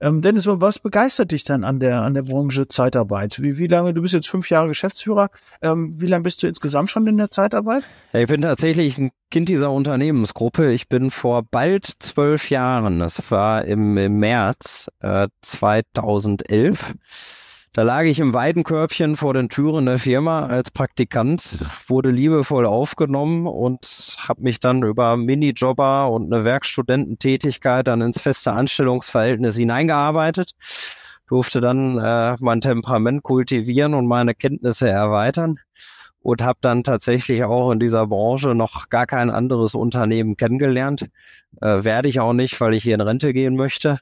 Ähm, 0.00 0.22
Dennis, 0.22 0.46
was 0.46 0.80
begeistert 0.80 1.30
dich 1.30 1.44
dann 1.44 1.62
an 1.62 1.78
der, 1.78 2.02
an 2.02 2.14
der 2.14 2.22
Branche 2.22 2.66
Zeitarbeit? 2.66 3.40
Wie, 3.40 3.58
wie 3.58 3.68
lange, 3.68 3.94
du 3.94 4.02
bist 4.02 4.12
jetzt 4.12 4.28
fünf 4.28 4.50
Jahre 4.50 4.68
Geschäftsführer, 4.68 5.30
ähm, 5.62 5.98
wie 6.00 6.06
lange 6.06 6.24
bist 6.24 6.42
du 6.42 6.48
insgesamt 6.48 6.90
schon 6.90 7.06
in 7.06 7.16
der 7.16 7.30
Zeitarbeit? 7.30 7.84
Ja, 8.12 8.20
ich 8.20 8.26
bin 8.26 8.42
tatsächlich 8.42 8.98
ein 8.98 9.12
Kind 9.30 9.48
dieser 9.48 9.70
Unternehmensgruppe. 9.70 10.72
Ich 10.72 10.88
bin 10.88 11.10
vor 11.10 11.42
bald 11.48 11.86
zwölf 12.00 12.50
Jahren, 12.50 12.98
das 12.98 13.30
war 13.30 13.64
im, 13.64 13.96
im 13.96 14.18
März 14.18 14.90
äh, 15.00 15.28
2011, 15.42 16.94
da 17.74 17.82
lag 17.82 18.04
ich 18.04 18.20
im 18.20 18.32
Weidenkörbchen 18.34 19.16
vor 19.16 19.34
den 19.34 19.48
Türen 19.48 19.86
der 19.86 19.98
Firma 19.98 20.46
als 20.46 20.70
Praktikant, 20.70 21.58
wurde 21.88 22.10
liebevoll 22.10 22.66
aufgenommen 22.66 23.48
und 23.48 24.16
habe 24.16 24.42
mich 24.42 24.60
dann 24.60 24.84
über 24.84 25.16
Minijobber 25.16 26.08
und 26.08 26.32
eine 26.32 26.44
Werkstudententätigkeit 26.44 27.88
dann 27.88 28.00
ins 28.00 28.20
feste 28.20 28.52
Anstellungsverhältnis 28.52 29.56
hineingearbeitet, 29.56 30.52
durfte 31.26 31.60
dann 31.60 31.98
äh, 31.98 32.36
mein 32.38 32.60
Temperament 32.60 33.24
kultivieren 33.24 33.94
und 33.94 34.06
meine 34.06 34.36
Kenntnisse 34.36 34.88
erweitern 34.88 35.58
und 36.20 36.42
habe 36.42 36.60
dann 36.60 36.84
tatsächlich 36.84 37.42
auch 37.42 37.72
in 37.72 37.80
dieser 37.80 38.06
Branche 38.06 38.54
noch 38.54 38.88
gar 38.88 39.06
kein 39.06 39.30
anderes 39.30 39.74
Unternehmen 39.74 40.36
kennengelernt. 40.36 41.06
Äh, 41.60 41.82
werde 41.82 42.08
ich 42.08 42.20
auch 42.20 42.34
nicht, 42.34 42.60
weil 42.60 42.74
ich 42.74 42.84
hier 42.84 42.94
in 42.94 43.00
Rente 43.00 43.32
gehen 43.32 43.56
möchte 43.56 43.98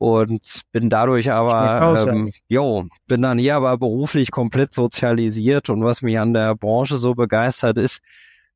und 0.00 0.62
bin 0.72 0.88
dadurch 0.88 1.30
aber, 1.30 1.86
aus, 1.86 2.06
ähm, 2.06 2.28
ja. 2.48 2.62
jo, 2.62 2.86
bin 3.06 3.20
dann 3.20 3.38
hier 3.38 3.56
aber 3.56 3.76
beruflich 3.76 4.30
komplett 4.30 4.72
sozialisiert 4.72 5.68
und 5.68 5.84
was 5.84 6.00
mich 6.00 6.18
an 6.18 6.32
der 6.32 6.54
Branche 6.54 6.96
so 6.96 7.14
begeistert 7.14 7.76
ist, 7.76 8.00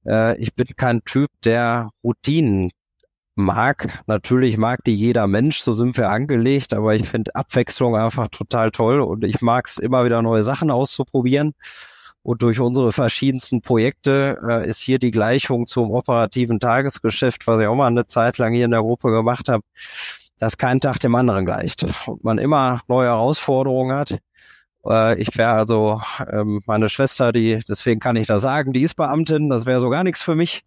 äh, 0.07 0.39
ich 0.39 0.55
bin 0.55 0.69
kein 0.75 1.05
Typ, 1.05 1.29
der 1.45 1.91
Routinen 2.03 2.71
mag. 3.35 4.03
Natürlich 4.07 4.57
mag 4.57 4.85
die 4.85 4.95
jeder 4.95 5.27
Mensch, 5.27 5.59
so 5.59 5.75
sind 5.75 5.99
wir 5.99 6.09
angelegt, 6.09 6.73
aber 6.73 6.95
ich 6.95 7.07
finde 7.07 7.35
Abwechslung 7.35 7.95
einfach 7.95 8.29
total 8.29 8.71
toll 8.71 9.01
und 9.01 9.23
ich 9.23 9.43
mag 9.43 9.67
es 9.67 9.77
immer 9.77 10.07
wieder 10.07 10.23
neue 10.23 10.45
Sachen 10.45 10.71
auszuprobieren. 10.71 11.53
Und 12.23 12.41
durch 12.41 12.59
unsere 12.59 12.91
verschiedensten 12.91 13.61
Projekte 13.61 14.39
äh, 14.49 14.67
ist 14.67 14.81
hier 14.81 14.99
die 14.99 15.11
Gleichung 15.11 15.67
zum 15.67 15.91
operativen 15.91 16.59
Tagesgeschäft, 16.59 17.47
was 17.47 17.61
ich 17.61 17.67
auch 17.67 17.75
mal 17.75 17.89
eine 17.89 18.07
Zeit 18.07 18.39
lang 18.39 18.55
hier 18.55 18.65
in 18.65 18.71
der 18.71 18.81
Gruppe 18.81 19.11
gemacht 19.11 19.51
habe, 19.51 19.63
dass 20.39 20.59
kein 20.59 20.81
Tag 20.81 20.99
dem 21.01 21.15
anderen 21.15 21.45
gleicht 21.45 21.85
und 22.07 22.25
man 22.25 22.39
immer 22.39 22.81
neue 22.89 23.09
Herausforderungen 23.09 23.97
hat. 23.97 24.19
Äh, 24.87 25.21
ich 25.21 25.37
wäre 25.37 25.53
also, 25.53 26.01
ähm, 26.31 26.61
meine 26.67 26.89
Schwester, 26.89 27.33
die, 27.33 27.61
deswegen 27.69 28.01
kann 28.01 28.17
ich 28.17 28.27
da 28.27 28.39
sagen, 28.39 28.73
die 28.73 28.83
ist 28.83 28.95
Beamtin, 28.95 29.49
das 29.49 29.67
wäre 29.67 29.81
so 29.81 29.91
gar 29.91 30.05
nichts 30.05 30.23
für 30.23 30.35
mich, 30.35 30.65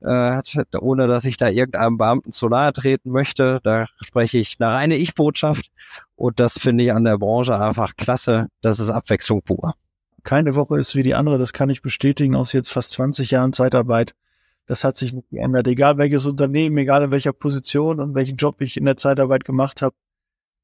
äh, 0.00 0.40
ohne 0.78 1.06
dass 1.06 1.24
ich 1.24 1.36
da 1.36 1.48
irgendeinem 1.48 1.96
Beamten 1.96 2.32
zu 2.32 2.48
nahe 2.48 2.72
treten 2.72 3.10
möchte. 3.10 3.60
Da 3.62 3.86
spreche 4.04 4.38
ich 4.38 4.56
eine 4.58 4.72
reine 4.72 4.96
Ich-Botschaft 4.96 5.70
und 6.16 6.40
das 6.40 6.58
finde 6.58 6.84
ich 6.84 6.92
an 6.92 7.04
der 7.04 7.18
Branche 7.18 7.58
einfach 7.58 7.96
klasse. 7.96 8.48
Das 8.60 8.78
ist 8.80 8.90
Abwechslung 8.90 9.42
pur. 9.42 9.74
Keine 10.22 10.54
Woche 10.54 10.78
ist 10.78 10.94
wie 10.94 11.02
die 11.02 11.14
andere, 11.14 11.38
das 11.38 11.52
kann 11.52 11.70
ich 11.70 11.82
bestätigen 11.82 12.34
aus 12.34 12.52
jetzt 12.52 12.72
fast 12.72 12.92
20 12.92 13.30
Jahren 13.30 13.52
Zeitarbeit. 13.52 14.14
Das 14.66 14.84
hat 14.84 14.96
sich 14.96 15.12
nicht 15.12 15.28
geändert. 15.30 15.66
Egal 15.68 15.98
welches 15.98 16.26
Unternehmen, 16.26 16.78
egal 16.78 17.04
in 17.04 17.10
welcher 17.10 17.32
Position 17.32 18.00
und 18.00 18.14
welchen 18.14 18.36
Job 18.36 18.60
ich 18.60 18.76
in 18.76 18.84
der 18.86 18.96
Zeitarbeit 18.96 19.44
gemacht 19.44 19.82
habe, 19.82 19.94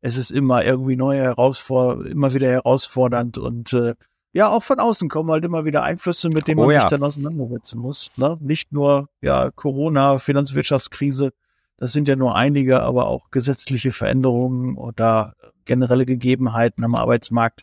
es 0.00 0.16
ist 0.16 0.30
immer 0.30 0.64
irgendwie 0.64 0.96
neue 0.96 1.20
Herausforderungen, 1.20 2.06
immer 2.06 2.32
wieder 2.32 2.48
herausfordernd 2.48 3.36
und 3.36 3.72
äh, 3.74 3.94
ja, 4.32 4.48
auch 4.48 4.62
von 4.62 4.78
außen 4.78 5.08
kommen 5.08 5.30
halt 5.30 5.44
immer 5.44 5.64
wieder 5.64 5.82
Einflüsse, 5.82 6.28
mit 6.28 6.46
denen 6.46 6.60
man 6.60 6.68
oh, 6.68 6.70
ja. 6.70 6.82
sich 6.82 6.90
dann 6.90 7.02
auseinandersetzen 7.02 7.80
muss. 7.80 8.12
Ne? 8.16 8.38
Nicht 8.40 8.72
nur 8.72 9.08
ja 9.20 9.50
Corona, 9.50 10.18
Finanzwirtschaftskrise, 10.18 11.32
das 11.76 11.92
sind 11.92 12.06
ja 12.06 12.14
nur 12.14 12.36
einige, 12.36 12.80
aber 12.82 13.06
auch 13.06 13.30
gesetzliche 13.30 13.90
Veränderungen 13.90 14.76
oder 14.76 15.34
generelle 15.64 16.06
Gegebenheiten 16.06 16.84
am 16.84 16.94
Arbeitsmarkt, 16.94 17.62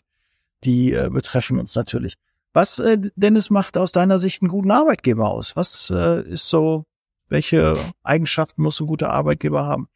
die 0.64 0.92
äh, 0.92 1.08
betreffen 1.10 1.58
uns 1.58 1.74
natürlich. 1.74 2.14
Was, 2.58 2.80
äh, 2.80 2.98
Dennis, 3.14 3.50
macht 3.50 3.78
aus 3.78 3.92
deiner 3.92 4.18
Sicht 4.18 4.42
einen 4.42 4.48
guten 4.48 4.72
Arbeitgeber 4.72 5.30
aus? 5.30 5.54
Was 5.54 5.92
äh, 5.94 6.22
ist 6.28 6.48
so, 6.48 6.86
welche 7.28 7.76
Eigenschaften 8.02 8.62
muss 8.62 8.80
ein 8.80 8.88
guter 8.88 9.10
Arbeitgeber 9.10 9.64
haben? 9.64 9.86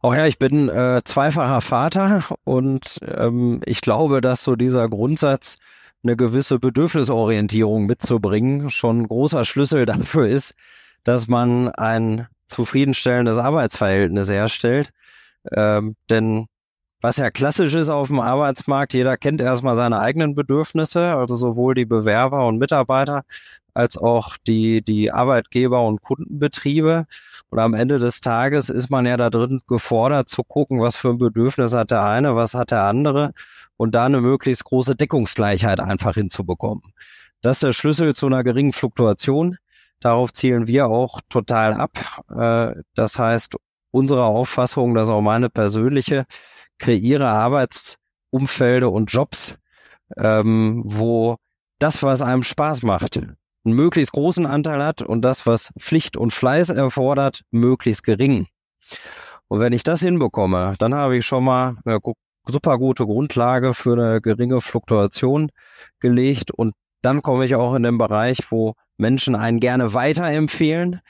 Auch 0.00 0.14
ja, 0.14 0.24
ich 0.24 0.38
bin 0.38 0.70
äh, 0.70 1.02
zweifacher 1.04 1.60
Vater 1.60 2.24
und 2.44 2.98
ähm, 3.06 3.60
ich 3.66 3.82
glaube, 3.82 4.22
dass 4.22 4.42
so 4.42 4.56
dieser 4.56 4.88
Grundsatz, 4.88 5.58
eine 6.02 6.16
gewisse 6.16 6.58
Bedürfnisorientierung 6.58 7.84
mitzubringen, 7.84 8.70
schon 8.70 9.02
ein 9.02 9.08
großer 9.08 9.44
Schlüssel 9.44 9.84
dafür 9.84 10.28
ist, 10.28 10.54
dass 11.04 11.28
man 11.28 11.68
ein 11.68 12.26
zufriedenstellendes 12.46 13.36
Arbeitsverhältnis 13.36 14.30
herstellt. 14.30 14.92
Ähm, 15.52 15.94
denn 16.08 16.46
was 17.00 17.16
ja 17.16 17.30
klassisch 17.30 17.74
ist 17.74 17.90
auf 17.90 18.08
dem 18.08 18.20
Arbeitsmarkt, 18.20 18.92
jeder 18.92 19.16
kennt 19.16 19.40
erstmal 19.40 19.76
seine 19.76 20.00
eigenen 20.00 20.34
Bedürfnisse, 20.34 21.14
also 21.14 21.36
sowohl 21.36 21.74
die 21.74 21.84
Bewerber 21.84 22.46
und 22.46 22.58
Mitarbeiter 22.58 23.22
als 23.74 23.96
auch 23.96 24.36
die, 24.46 24.82
die 24.82 25.12
Arbeitgeber 25.12 25.86
und 25.86 26.02
Kundenbetriebe. 26.02 27.06
Und 27.50 27.58
am 27.60 27.74
Ende 27.74 28.00
des 28.00 28.20
Tages 28.20 28.68
ist 28.68 28.90
man 28.90 29.06
ja 29.06 29.16
da 29.16 29.30
drin 29.30 29.60
gefordert 29.68 30.28
zu 30.28 30.42
gucken, 30.42 30.80
was 30.80 30.96
für 30.96 31.10
ein 31.10 31.18
Bedürfnis 31.18 31.72
hat 31.72 31.92
der 31.92 32.02
eine, 32.02 32.34
was 32.34 32.54
hat 32.54 32.72
der 32.72 32.82
andere 32.84 33.32
und 33.76 33.94
da 33.94 34.06
eine 34.06 34.20
möglichst 34.20 34.64
große 34.64 34.96
Deckungsgleichheit 34.96 35.78
einfach 35.78 36.14
hinzubekommen. 36.14 36.82
Das 37.40 37.58
ist 37.58 37.62
der 37.62 37.72
Schlüssel 37.72 38.14
zu 38.14 38.26
einer 38.26 38.42
geringen 38.42 38.72
Fluktuation. 38.72 39.58
Darauf 40.00 40.32
zielen 40.32 40.66
wir 40.66 40.88
auch 40.88 41.20
total 41.28 41.74
ab. 41.74 41.92
Äh, 42.36 42.82
das 42.94 43.18
heißt, 43.18 43.54
unsere 43.92 44.24
Auffassung, 44.24 44.94
das 44.94 45.04
ist 45.04 45.14
auch 45.14 45.20
meine 45.20 45.48
persönliche, 45.50 46.24
kreiere 46.78 47.28
Arbeitsumfelde 47.28 48.88
und 48.88 49.12
Jobs, 49.12 49.56
ähm, 50.16 50.82
wo 50.84 51.36
das, 51.78 52.02
was 52.02 52.22
einem 52.22 52.42
Spaß 52.42 52.82
macht, 52.82 53.16
einen 53.18 53.36
möglichst 53.64 54.12
großen 54.12 54.46
Anteil 54.46 54.82
hat 54.82 55.02
und 55.02 55.22
das, 55.22 55.46
was 55.46 55.70
Pflicht 55.78 56.16
und 56.16 56.32
Fleiß 56.32 56.70
erfordert, 56.70 57.42
möglichst 57.50 58.02
gering. 58.02 58.46
Und 59.48 59.60
wenn 59.60 59.72
ich 59.72 59.82
das 59.82 60.00
hinbekomme, 60.00 60.74
dann 60.78 60.94
habe 60.94 61.16
ich 61.16 61.26
schon 61.26 61.44
mal 61.44 61.76
eine 61.84 61.98
super 62.46 62.78
gute 62.78 63.04
Grundlage 63.04 63.74
für 63.74 63.92
eine 63.92 64.20
geringe 64.20 64.60
Fluktuation 64.60 65.50
gelegt 66.00 66.50
und 66.50 66.74
dann 67.02 67.22
komme 67.22 67.44
ich 67.44 67.54
auch 67.54 67.74
in 67.74 67.82
den 67.82 67.98
Bereich, 67.98 68.38
wo 68.50 68.74
Menschen 68.96 69.36
einen 69.36 69.60
gerne 69.60 69.94
weiterempfehlen, 69.94 71.00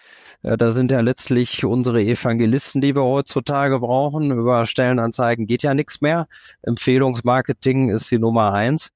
da 0.43 0.71
sind 0.71 0.91
ja 0.91 1.01
letztlich 1.01 1.65
unsere 1.65 2.03
Evangelisten, 2.03 2.81
die 2.81 2.95
wir 2.95 3.03
heutzutage 3.03 3.81
brauchen. 3.81 4.31
Über 4.31 4.67
Stellenanzeigen 4.67 5.47
geht 5.47 5.63
ja 5.63 5.75
nichts 5.75 6.01
mehr. 6.01 6.29
Empfehlungsmarketing 6.63 7.91
ist 7.91 8.11
die 8.11 8.19
Nummer 8.19 8.53
eins. 8.53 8.91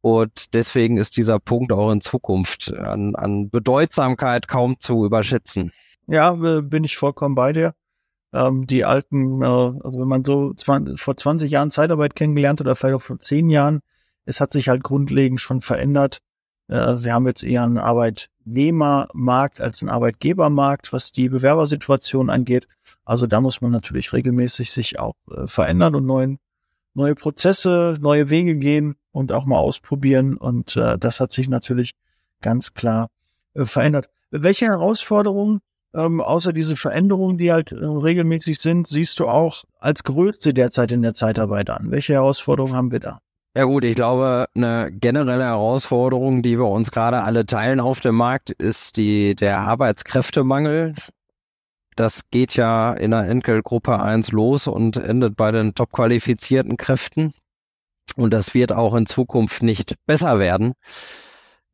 Und 0.00 0.54
deswegen 0.54 0.98
ist 0.98 1.16
dieser 1.16 1.40
Punkt 1.40 1.72
auch 1.72 1.90
in 1.90 2.02
Zukunft 2.02 2.72
an, 2.74 3.14
an 3.14 3.48
Bedeutsamkeit 3.48 4.48
kaum 4.48 4.78
zu 4.78 5.04
überschätzen. 5.06 5.72
Ja, 6.06 6.32
bin 6.32 6.84
ich 6.84 6.98
vollkommen 6.98 7.34
bei 7.34 7.52
dir. 7.52 7.72
Ähm, 8.34 8.66
die 8.66 8.84
alten, 8.84 9.42
äh, 9.42 9.46
also 9.46 10.00
wenn 10.00 10.08
man 10.08 10.24
so 10.24 10.52
20, 10.52 11.00
vor 11.00 11.16
20 11.16 11.50
Jahren 11.50 11.70
Zeitarbeit 11.70 12.16
kennengelernt 12.16 12.60
oder 12.60 12.76
vielleicht 12.76 12.96
auch 12.96 13.02
vor 13.02 13.18
10 13.18 13.48
Jahren, 13.48 13.80
es 14.26 14.40
hat 14.40 14.50
sich 14.50 14.68
halt 14.68 14.82
grundlegend 14.82 15.40
schon 15.40 15.60
verändert. 15.60 16.18
Äh, 16.68 16.96
sie 16.96 17.12
haben 17.12 17.26
jetzt 17.26 17.42
eher 17.42 17.64
einen 17.64 17.78
Arbeitnehmermarkt 17.78 19.60
als 19.60 19.82
einen 19.82 19.90
Arbeitgebermarkt, 19.90 20.92
was 20.92 21.12
die 21.12 21.28
Bewerbersituation 21.28 22.30
angeht. 22.30 22.68
Also 23.04 23.26
da 23.26 23.40
muss 23.40 23.60
man 23.60 23.70
natürlich 23.70 24.12
regelmäßig 24.12 24.70
sich 24.72 24.98
auch 24.98 25.14
äh, 25.30 25.46
verändern 25.46 25.94
und 25.94 26.06
neuen, 26.06 26.38
neue 26.94 27.14
Prozesse, 27.14 27.98
neue 28.00 28.30
Wege 28.30 28.56
gehen 28.56 28.96
und 29.12 29.32
auch 29.32 29.44
mal 29.46 29.58
ausprobieren. 29.58 30.36
Und 30.36 30.76
äh, 30.76 30.98
das 30.98 31.20
hat 31.20 31.32
sich 31.32 31.48
natürlich 31.48 31.94
ganz 32.40 32.74
klar 32.74 33.08
äh, 33.54 33.64
verändert. 33.64 34.08
Welche 34.30 34.66
Herausforderungen, 34.66 35.60
ähm, 35.94 36.20
außer 36.20 36.52
diese 36.52 36.76
Veränderungen, 36.76 37.38
die 37.38 37.52
halt 37.52 37.72
äh, 37.72 37.84
regelmäßig 37.84 38.58
sind, 38.58 38.88
siehst 38.88 39.20
du 39.20 39.28
auch 39.28 39.64
als 39.78 40.02
größte 40.02 40.54
derzeit 40.54 40.92
in 40.92 41.02
der 41.02 41.14
Zeitarbeit 41.14 41.70
an? 41.70 41.90
Welche 41.90 42.14
Herausforderungen 42.14 42.74
haben 42.74 42.90
wir 42.90 43.00
da? 43.00 43.20
Ja 43.56 43.64
gut, 43.64 43.84
ich 43.84 43.94
glaube, 43.94 44.48
eine 44.56 44.90
generelle 44.90 45.44
Herausforderung, 45.44 46.42
die 46.42 46.58
wir 46.58 46.66
uns 46.66 46.90
gerade 46.90 47.22
alle 47.22 47.46
teilen 47.46 47.78
auf 47.78 48.00
dem 48.00 48.16
Markt, 48.16 48.50
ist 48.50 48.96
die, 48.96 49.36
der 49.36 49.60
Arbeitskräftemangel. 49.60 50.94
Das 51.94 52.28
geht 52.30 52.56
ja 52.56 52.92
in 52.94 53.12
der 53.12 53.28
Entgeltgruppe 53.28 54.00
1 54.00 54.32
los 54.32 54.66
und 54.66 54.96
endet 54.96 55.36
bei 55.36 55.52
den 55.52 55.72
top 55.72 55.92
qualifizierten 55.92 56.76
Kräften. 56.76 57.32
Und 58.16 58.32
das 58.34 58.54
wird 58.54 58.72
auch 58.72 58.94
in 58.94 59.06
Zukunft 59.06 59.62
nicht 59.62 59.94
besser 60.04 60.40
werden. 60.40 60.74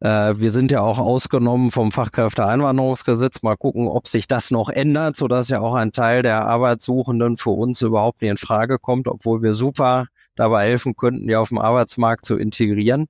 Äh, 0.00 0.38
wir 0.38 0.50
sind 0.50 0.72
ja 0.72 0.80
auch 0.80 0.98
ausgenommen 0.98 1.70
vom 1.70 1.92
Fachkräfteeinwanderungsgesetz. 1.92 3.42
Mal 3.42 3.56
gucken, 3.56 3.86
ob 3.86 4.08
sich 4.08 4.26
das 4.26 4.50
noch 4.50 4.68
ändert, 4.70 5.16
sodass 5.16 5.48
ja 5.48 5.60
auch 5.60 5.74
ein 5.74 5.92
Teil 5.92 6.22
der 6.22 6.46
Arbeitssuchenden 6.46 7.36
für 7.36 7.50
uns 7.50 7.82
überhaupt 7.82 8.22
nicht 8.22 8.30
in 8.30 8.36
Frage 8.38 8.78
kommt, 8.78 9.08
obwohl 9.08 9.42
wir 9.42 9.54
super 9.54 10.06
dabei 10.36 10.66
helfen 10.66 10.96
könnten, 10.96 11.26
die 11.28 11.36
auf 11.36 11.48
dem 11.48 11.58
Arbeitsmarkt 11.58 12.24
zu 12.24 12.36
integrieren. 12.36 13.06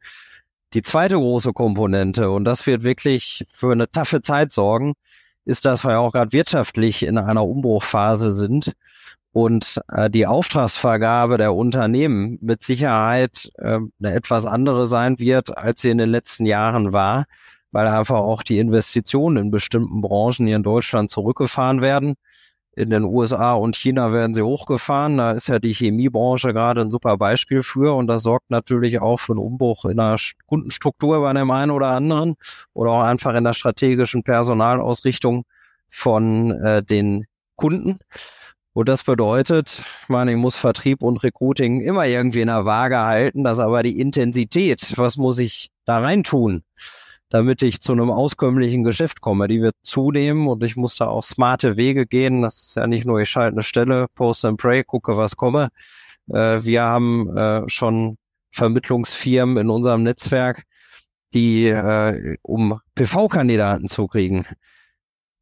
Die 0.74 0.82
zweite 0.82 1.16
große 1.16 1.52
Komponente, 1.52 2.30
und 2.30 2.44
das 2.44 2.66
wird 2.66 2.84
wirklich 2.84 3.44
für 3.52 3.72
eine 3.72 3.90
taffe 3.90 4.22
Zeit 4.22 4.52
sorgen, 4.52 4.94
ist, 5.44 5.64
dass 5.64 5.84
wir 5.84 5.98
auch 5.98 6.12
gerade 6.12 6.32
wirtschaftlich 6.32 7.04
in 7.04 7.18
einer 7.18 7.44
Umbruchphase 7.44 8.30
sind 8.30 8.72
und 9.32 9.80
äh, 9.88 10.10
die 10.10 10.26
Auftragsvergabe 10.26 11.38
der 11.38 11.54
Unternehmen 11.54 12.38
mit 12.40 12.62
Sicherheit 12.62 13.50
äh, 13.58 13.78
eine 14.02 14.14
etwas 14.14 14.46
andere 14.46 14.86
sein 14.86 15.18
wird, 15.18 15.56
als 15.56 15.82
sie 15.82 15.90
in 15.90 15.98
den 15.98 16.10
letzten 16.10 16.46
Jahren 16.46 16.92
war, 16.92 17.26
weil 17.70 17.86
einfach 17.86 18.18
auch 18.18 18.42
die 18.42 18.58
Investitionen 18.58 19.36
in 19.36 19.50
bestimmten 19.50 20.00
Branchen 20.00 20.46
hier 20.46 20.56
in 20.56 20.62
Deutschland 20.62 21.10
zurückgefahren 21.10 21.82
werden. 21.82 22.14
In 22.76 22.90
den 22.90 23.04
USA 23.04 23.54
und 23.54 23.76
China 23.76 24.12
werden 24.12 24.32
sie 24.32 24.42
hochgefahren. 24.42 25.18
Da 25.18 25.32
ist 25.32 25.48
ja 25.48 25.58
die 25.58 25.74
Chemiebranche 25.74 26.52
gerade 26.52 26.80
ein 26.80 26.90
super 26.90 27.16
Beispiel 27.16 27.62
für 27.62 27.94
und 27.94 28.06
das 28.06 28.22
sorgt 28.22 28.50
natürlich 28.50 29.00
auch 29.00 29.18
für 29.18 29.32
einen 29.32 29.40
Umbruch 29.40 29.84
in 29.84 29.96
der 29.96 30.16
Kundenstruktur 30.46 31.20
bei 31.20 31.32
dem 31.32 31.50
einen 31.50 31.72
oder 31.72 31.88
anderen 31.88 32.34
oder 32.72 32.92
auch 32.92 33.02
einfach 33.02 33.34
in 33.34 33.44
der 33.44 33.54
strategischen 33.54 34.22
Personalausrichtung 34.22 35.44
von 35.88 36.52
äh, 36.62 36.82
den 36.82 37.26
Kunden. 37.56 37.98
Und 38.72 38.88
das 38.88 39.02
bedeutet, 39.02 39.82
ich 40.02 40.08
meine, 40.08 40.32
ich 40.32 40.36
muss 40.36 40.56
Vertrieb 40.56 41.02
und 41.02 41.22
Recruiting 41.24 41.80
immer 41.80 42.06
irgendwie 42.06 42.40
in 42.40 42.46
der 42.46 42.64
Waage 42.64 42.98
halten, 42.98 43.42
dass 43.42 43.58
aber 43.58 43.82
die 43.82 43.98
Intensität, 43.98 44.92
was 44.96 45.16
muss 45.16 45.38
ich 45.40 45.70
da 45.86 45.98
rein 45.98 46.22
tun, 46.22 46.62
damit 47.30 47.62
ich 47.62 47.80
zu 47.80 47.92
einem 47.92 48.10
auskömmlichen 48.10 48.84
Geschäft 48.84 49.20
komme, 49.20 49.48
die 49.48 49.60
wird 49.60 49.74
zunehmen 49.82 50.46
und 50.46 50.62
ich 50.62 50.76
muss 50.76 50.96
da 50.96 51.08
auch 51.08 51.22
smarte 51.22 51.76
Wege 51.76 52.06
gehen. 52.06 52.42
Das 52.42 52.62
ist 52.62 52.76
ja 52.76 52.86
nicht 52.86 53.06
nur, 53.06 53.20
ich 53.20 53.28
schalte 53.28 53.54
eine 53.54 53.64
Stelle, 53.64 54.06
post 54.14 54.44
and 54.44 54.60
pray, 54.60 54.84
gucke, 54.84 55.16
was 55.16 55.36
komme. 55.36 55.70
Äh, 56.28 56.62
wir 56.62 56.82
haben 56.82 57.36
äh, 57.36 57.68
schon 57.68 58.18
Vermittlungsfirmen 58.52 59.56
in 59.58 59.70
unserem 59.70 60.04
Netzwerk, 60.04 60.64
die, 61.34 61.66
äh, 61.66 62.36
um 62.42 62.80
PV-Kandidaten 62.94 63.88
zu 63.88 64.06
kriegen, 64.06 64.46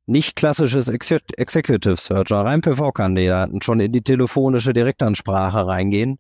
nicht 0.09 0.37
klassisches 0.37 0.89
Executive 0.89 1.97
Search, 1.97 2.33
rein 2.33 2.63
PV-Kandidaten 2.63 3.61
schon 3.61 3.79
in 3.81 3.93
die 3.93 4.03
telefonische 4.03 4.73
Direktansprache 4.73 5.67
reingehen. 5.67 6.19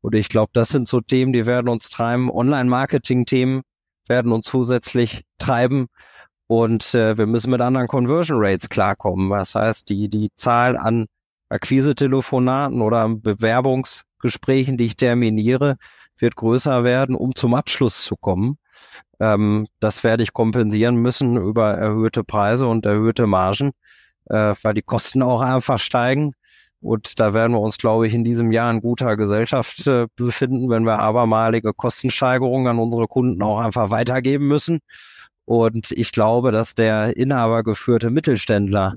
Und 0.00 0.14
ich 0.14 0.28
glaube, 0.28 0.50
das 0.54 0.70
sind 0.70 0.88
so 0.88 1.00
Themen, 1.00 1.32
die 1.32 1.44
werden 1.44 1.68
uns 1.68 1.90
treiben. 1.90 2.30
Online-Marketing-Themen 2.30 3.62
werden 4.08 4.32
uns 4.32 4.46
zusätzlich 4.46 5.24
treiben. 5.38 5.86
Und 6.46 6.94
äh, 6.94 7.18
wir 7.18 7.26
müssen 7.26 7.50
mit 7.50 7.60
anderen 7.60 7.88
Conversion 7.88 8.38
Rates 8.40 8.68
klarkommen. 8.70 9.30
Das 9.30 9.54
heißt, 9.54 9.88
die, 9.90 10.08
die 10.08 10.28
Zahl 10.36 10.76
an 10.76 11.06
Akquise-Telefonaten 11.50 12.80
oder 12.80 13.08
Bewerbungsgesprächen, 13.08 14.78
die 14.78 14.86
ich 14.86 14.96
terminiere, 14.96 15.76
wird 16.16 16.36
größer 16.36 16.84
werden, 16.84 17.14
um 17.14 17.34
zum 17.34 17.54
Abschluss 17.54 18.02
zu 18.02 18.16
kommen. 18.16 18.58
Ähm, 19.20 19.66
das 19.80 20.04
werde 20.04 20.22
ich 20.22 20.32
kompensieren 20.32 20.96
müssen 20.96 21.36
über 21.36 21.74
erhöhte 21.74 22.24
Preise 22.24 22.66
und 22.66 22.86
erhöhte 22.86 23.26
Margen, 23.26 23.72
äh, 24.26 24.54
weil 24.62 24.74
die 24.74 24.82
Kosten 24.82 25.22
auch 25.22 25.40
einfach 25.40 25.78
steigen. 25.78 26.34
Und 26.80 27.18
da 27.18 27.34
werden 27.34 27.52
wir 27.52 27.60
uns, 27.60 27.78
glaube 27.78 28.06
ich, 28.06 28.14
in 28.14 28.24
diesem 28.24 28.52
Jahr 28.52 28.70
in 28.70 28.80
guter 28.80 29.16
Gesellschaft 29.16 29.86
äh, 29.86 30.06
befinden, 30.14 30.68
wenn 30.68 30.84
wir 30.84 30.98
abermalige 30.98 31.72
Kostensteigerungen 31.72 32.68
an 32.68 32.78
unsere 32.78 33.08
Kunden 33.08 33.42
auch 33.42 33.58
einfach 33.58 33.90
weitergeben 33.90 34.46
müssen. 34.46 34.80
Und 35.46 35.92
ich 35.92 36.12
glaube, 36.12 36.52
dass 36.52 36.74
der 36.74 37.16
inhabergeführte 37.16 38.10
Mittelständler, 38.10 38.96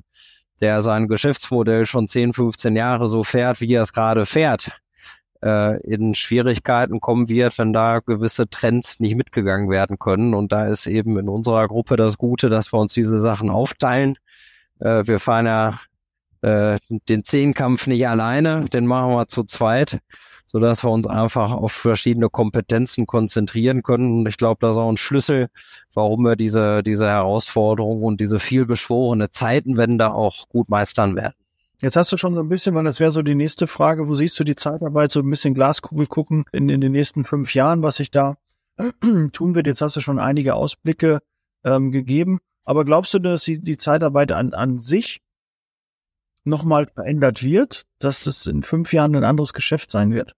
der 0.62 0.82
sein 0.82 1.08
Geschäftsmodell 1.08 1.86
schon 1.86 2.08
10, 2.08 2.34
15 2.34 2.76
Jahre 2.76 3.08
so 3.08 3.24
fährt, 3.24 3.62
wie 3.62 3.74
er 3.74 3.84
es 3.84 3.94
gerade 3.94 4.26
fährt, 4.26 4.82
äh, 5.44 5.80
in 5.82 6.16
Schwierigkeiten 6.16 7.00
kommen 7.00 7.30
wird, 7.30 7.58
wenn 7.58 7.74
da 7.74 8.00
gewisse 8.00 8.50
Trends 8.50 9.00
nicht 9.00 9.16
mitgegangen 9.16 9.70
werden 9.70 10.00
können. 10.00 10.34
Und 10.34 10.52
da 10.52 10.68
ist 10.68 10.88
eben 10.88 11.18
in 11.18 11.30
unserer 11.30 11.68
Gruppe 11.68 11.96
das 11.96 12.18
Gute, 12.18 12.50
dass 12.50 12.74
wir 12.74 12.80
uns 12.80 12.94
diese 12.94 13.20
Sachen 13.20 13.50
aufteilen. 13.50 14.18
Äh, 14.80 15.08
wir 15.08 15.20
fahren 15.20 15.46
ja 15.46 15.80
äh, 16.42 16.78
den 17.08 17.24
Zehnkampf 17.24 17.88
nicht 17.88 18.08
alleine, 18.08 18.66
den 18.66 18.86
machen 18.86 19.12
wir 19.12 19.28
zu 19.28 19.44
zweit, 19.44 20.00
so 20.46 20.60
dass 20.60 20.84
wir 20.84 20.90
uns 20.90 21.06
einfach 21.06 21.52
auf 21.52 21.72
verschiedene 21.72 22.30
Kompetenzen 22.30 23.06
konzentrieren 23.06 23.84
können. 23.84 24.20
Und 24.20 24.28
ich 24.28 24.38
glaube, 24.38 24.60
das 24.62 24.72
ist 24.72 24.78
auch 24.78 24.90
ein 24.90 24.98
Schlüssel, 24.98 25.48
warum 25.94 26.24
wir 26.24 26.36
diese, 26.36 26.82
diese 26.84 27.08
Herausforderung 27.08 28.04
und 28.04 28.22
diese 28.22 28.40
vielbeschworene 28.40 29.30
Zeitenwende 29.32 30.14
auch 30.14 30.48
gut 30.50 30.70
meistern 30.70 31.16
werden. 31.16 31.39
Jetzt 31.82 31.96
hast 31.96 32.12
du 32.12 32.18
schon 32.18 32.34
so 32.36 32.42
ein 32.42 32.50
bisschen, 32.50 32.76
weil 32.76 32.84
das 32.84 33.00
wäre 33.00 33.12
so 33.12 33.22
die 33.22 33.36
nächste 33.36 33.66
Frage, 33.66 34.10
wo 34.10 34.16
siehst 34.16 34.38
du 34.40 34.44
die 34.44 34.56
Zeitarbeit, 34.56 35.12
so 35.12 35.22
ein 35.22 35.30
bisschen 35.30 35.54
Glaskugel 35.54 36.08
gucken 36.08 36.44
in, 36.52 36.68
in 36.68 36.82
den 36.82 36.92
nächsten 36.92 37.24
fünf 37.24 37.54
Jahren, 37.54 37.82
was 37.84 37.98
sich 37.98 38.12
da 38.12 38.38
tun 39.34 39.56
wird. 39.56 39.68
Jetzt 39.68 39.82
hast 39.82 39.96
du 39.96 40.02
schon 40.02 40.20
einige 40.20 40.56
Ausblicke 40.56 41.20
ähm, 41.64 41.92
gegeben. 41.92 42.40
Aber 42.66 42.84
glaubst 42.84 43.14
du, 43.14 43.20
dass 43.20 43.44
die, 43.44 43.60
die 43.60 43.78
Zeitarbeit 43.78 44.32
an, 44.32 44.54
an 44.54 44.80
sich 44.80 45.22
nochmal 46.44 46.88
verändert 46.94 47.44
wird, 47.44 47.86
dass 48.00 48.26
das 48.26 48.46
in 48.46 48.62
fünf 48.62 48.92
Jahren 48.94 49.16
ein 49.16 49.24
anderes 49.24 49.54
Geschäft 49.54 49.90
sein 49.90 50.12
wird? 50.12 50.36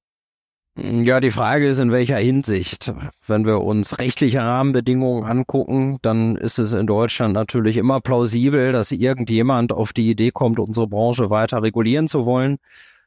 Ja, 0.77 1.19
die 1.19 1.31
Frage 1.31 1.67
ist, 1.67 1.79
in 1.79 1.91
welcher 1.91 2.17
Hinsicht. 2.17 2.93
Wenn 3.27 3.45
wir 3.45 3.61
uns 3.61 3.99
rechtliche 3.99 4.39
Rahmenbedingungen 4.39 5.25
angucken, 5.25 5.97
dann 6.01 6.37
ist 6.37 6.59
es 6.59 6.71
in 6.71 6.87
Deutschland 6.87 7.33
natürlich 7.33 7.75
immer 7.75 7.99
plausibel, 7.99 8.71
dass 8.71 8.91
irgendjemand 8.93 9.73
auf 9.73 9.91
die 9.91 10.09
Idee 10.09 10.31
kommt, 10.31 10.59
unsere 10.59 10.87
Branche 10.87 11.29
weiter 11.29 11.61
regulieren 11.61 12.07
zu 12.07 12.25
wollen. 12.25 12.57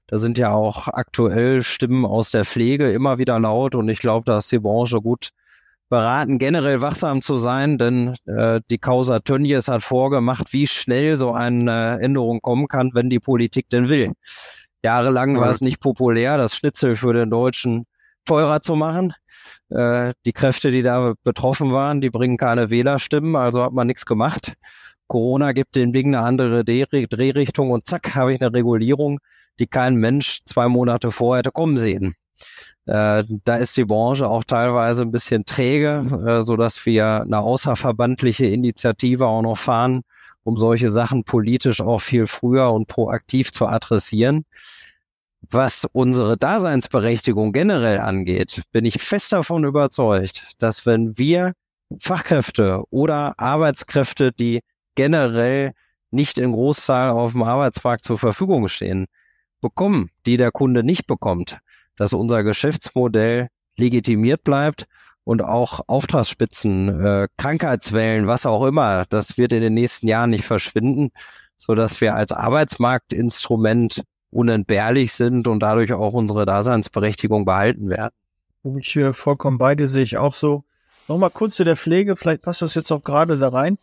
Da 0.06 0.18
sind 0.18 0.36
ja 0.36 0.52
auch 0.52 0.88
aktuell 0.88 1.62
Stimmen 1.62 2.04
aus 2.04 2.30
der 2.30 2.44
Pflege 2.44 2.92
immer 2.92 3.16
wieder 3.16 3.38
laut 3.40 3.74
und 3.74 3.88
ich 3.88 3.98
glaube, 3.98 4.26
da 4.26 4.38
ist 4.38 4.52
die 4.52 4.58
Branche 4.58 5.00
gut 5.00 5.30
beraten, 5.88 6.38
generell 6.38 6.82
wachsam 6.82 7.22
zu 7.22 7.38
sein, 7.38 7.78
denn 7.78 8.16
äh, 8.26 8.60
die 8.70 8.78
Causa 8.78 9.20
Tönnies 9.20 9.68
hat 9.68 9.82
vorgemacht, 9.82 10.52
wie 10.52 10.66
schnell 10.66 11.16
so 11.16 11.32
eine 11.32 11.98
Änderung 12.00 12.42
kommen 12.42 12.68
kann, 12.68 12.90
wenn 12.94 13.08
die 13.08 13.20
Politik 13.20 13.70
denn 13.70 13.88
will. 13.88 14.12
Jahrelang 14.84 15.38
war 15.38 15.50
es 15.50 15.60
nicht 15.60 15.80
populär, 15.80 16.36
das 16.36 16.56
Schnitzel 16.56 16.94
für 16.94 17.14
den 17.14 17.30
Deutschen 17.30 17.86
teurer 18.26 18.60
zu 18.60 18.76
machen. 18.76 19.14
Äh, 19.70 20.12
die 20.24 20.32
Kräfte, 20.32 20.70
die 20.70 20.82
da 20.82 21.14
betroffen 21.24 21.72
waren, 21.72 22.00
die 22.00 22.10
bringen 22.10 22.36
keine 22.36 22.70
Wählerstimmen, 22.70 23.34
also 23.34 23.62
hat 23.62 23.72
man 23.72 23.86
nichts 23.86 24.04
gemacht. 24.06 24.52
Corona 25.06 25.52
gibt 25.52 25.76
dem 25.76 25.92
Ding 25.92 26.14
eine 26.14 26.24
andere 26.24 26.64
Drehrichtung 26.64 27.70
und 27.70 27.86
zack, 27.86 28.14
habe 28.14 28.34
ich 28.34 28.40
eine 28.40 28.52
Regulierung, 28.52 29.20
die 29.58 29.66
kein 29.66 29.96
Mensch 29.96 30.40
zwei 30.44 30.68
Monate 30.68 31.10
vorher 31.10 31.38
hätte 31.38 31.50
kommen 31.50 31.78
sehen. 31.78 32.14
Äh, 32.86 33.24
da 33.44 33.56
ist 33.56 33.76
die 33.76 33.84
Branche 33.84 34.28
auch 34.28 34.44
teilweise 34.44 35.02
ein 35.02 35.10
bisschen 35.10 35.46
träge, 35.46 36.04
äh, 36.26 36.42
so 36.42 36.56
dass 36.56 36.84
wir 36.84 37.22
eine 37.22 37.38
außerverbandliche 37.38 38.46
Initiative 38.46 39.26
auch 39.26 39.42
noch 39.42 39.56
fahren, 39.56 40.02
um 40.42 40.58
solche 40.58 40.90
Sachen 40.90 41.24
politisch 41.24 41.80
auch 41.80 42.00
viel 42.00 42.26
früher 42.26 42.70
und 42.70 42.86
proaktiv 42.86 43.52
zu 43.52 43.66
adressieren. 43.66 44.44
Was 45.54 45.86
unsere 45.92 46.36
Daseinsberechtigung 46.36 47.52
generell 47.52 48.00
angeht, 48.00 48.62
bin 48.72 48.84
ich 48.84 49.00
fest 49.00 49.32
davon 49.32 49.62
überzeugt, 49.62 50.48
dass 50.58 50.84
wenn 50.84 51.16
wir 51.16 51.52
Fachkräfte 51.96 52.82
oder 52.90 53.38
Arbeitskräfte, 53.38 54.32
die 54.32 54.62
generell 54.96 55.74
nicht 56.10 56.38
in 56.38 56.50
Großzahl 56.50 57.10
auf 57.10 57.32
dem 57.32 57.44
Arbeitsmarkt 57.44 58.04
zur 58.04 58.18
Verfügung 58.18 58.66
stehen, 58.66 59.06
bekommen, 59.60 60.10
die 60.26 60.38
der 60.38 60.50
Kunde 60.50 60.82
nicht 60.82 61.06
bekommt, 61.06 61.60
dass 61.94 62.14
unser 62.14 62.42
Geschäftsmodell 62.42 63.46
legitimiert 63.76 64.42
bleibt 64.42 64.88
und 65.22 65.40
auch 65.40 65.82
Auftragsspitzen, 65.86 66.88
äh, 67.00 67.28
Krankheitswellen, 67.36 68.26
was 68.26 68.44
auch 68.44 68.66
immer, 68.66 69.04
das 69.08 69.38
wird 69.38 69.52
in 69.52 69.60
den 69.60 69.74
nächsten 69.74 70.08
Jahren 70.08 70.30
nicht 70.30 70.46
verschwinden, 70.46 71.10
so 71.56 71.76
dass 71.76 72.00
wir 72.00 72.16
als 72.16 72.32
Arbeitsmarktinstrument 72.32 74.02
unentbehrlich 74.34 75.14
sind 75.14 75.48
und 75.48 75.60
dadurch 75.60 75.92
auch 75.92 76.12
unsere 76.12 76.44
Daseinsberechtigung 76.44 77.44
behalten 77.44 77.88
werden. 77.88 78.14
Ich 78.78 78.96
äh, 78.96 79.12
vollkommen 79.12 79.58
beide 79.58 79.88
sehe 79.88 80.02
ich 80.02 80.18
auch 80.18 80.34
so. 80.34 80.64
Nochmal 81.06 81.30
kurz 81.30 81.56
zu 81.56 81.64
der 81.64 81.76
Pflege, 81.76 82.16
vielleicht 82.16 82.42
passt 82.42 82.62
das 82.62 82.74
jetzt 82.74 82.90
auch 82.90 83.02
gerade 83.02 83.38
da 83.38 83.48
rein. 83.48 83.78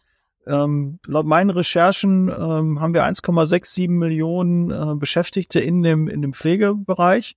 Ähm, 0.48 1.00
laut 1.06 1.28
meinen 1.28 1.52
Recherchen 1.52 2.30
ähm, 2.30 2.82
haben 2.82 2.94
wir 2.96 3.06
1,67 3.06 3.90
Millionen 3.90 4.72
äh, 4.72 4.96
Beschäftigte 4.96 5.60
in 5.60 5.84
dem, 5.84 6.08
in 6.08 6.24
dem 6.24 6.34
Pflegebereich 6.34 7.36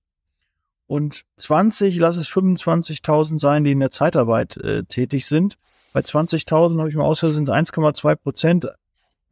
und 0.87 1.23
20, 1.37 1.97
lass 1.97 2.17
es 2.17 2.27
25.000 2.27 3.39
sein, 3.39 3.63
die 3.63 3.71
in 3.71 3.79
der 3.79 3.91
Zeitarbeit 3.91 4.57
äh, 4.57 4.83
tätig 4.83 5.27
sind. 5.27 5.57
Bei 5.93 6.01
20.000 6.01 6.79
habe 6.79 6.89
ich 6.89 6.95
mal 6.95 7.03
ausgehört, 7.03 7.35
sind 7.35 7.47
es 7.47 7.53
1,2 7.53 8.15
Prozent. 8.15 8.67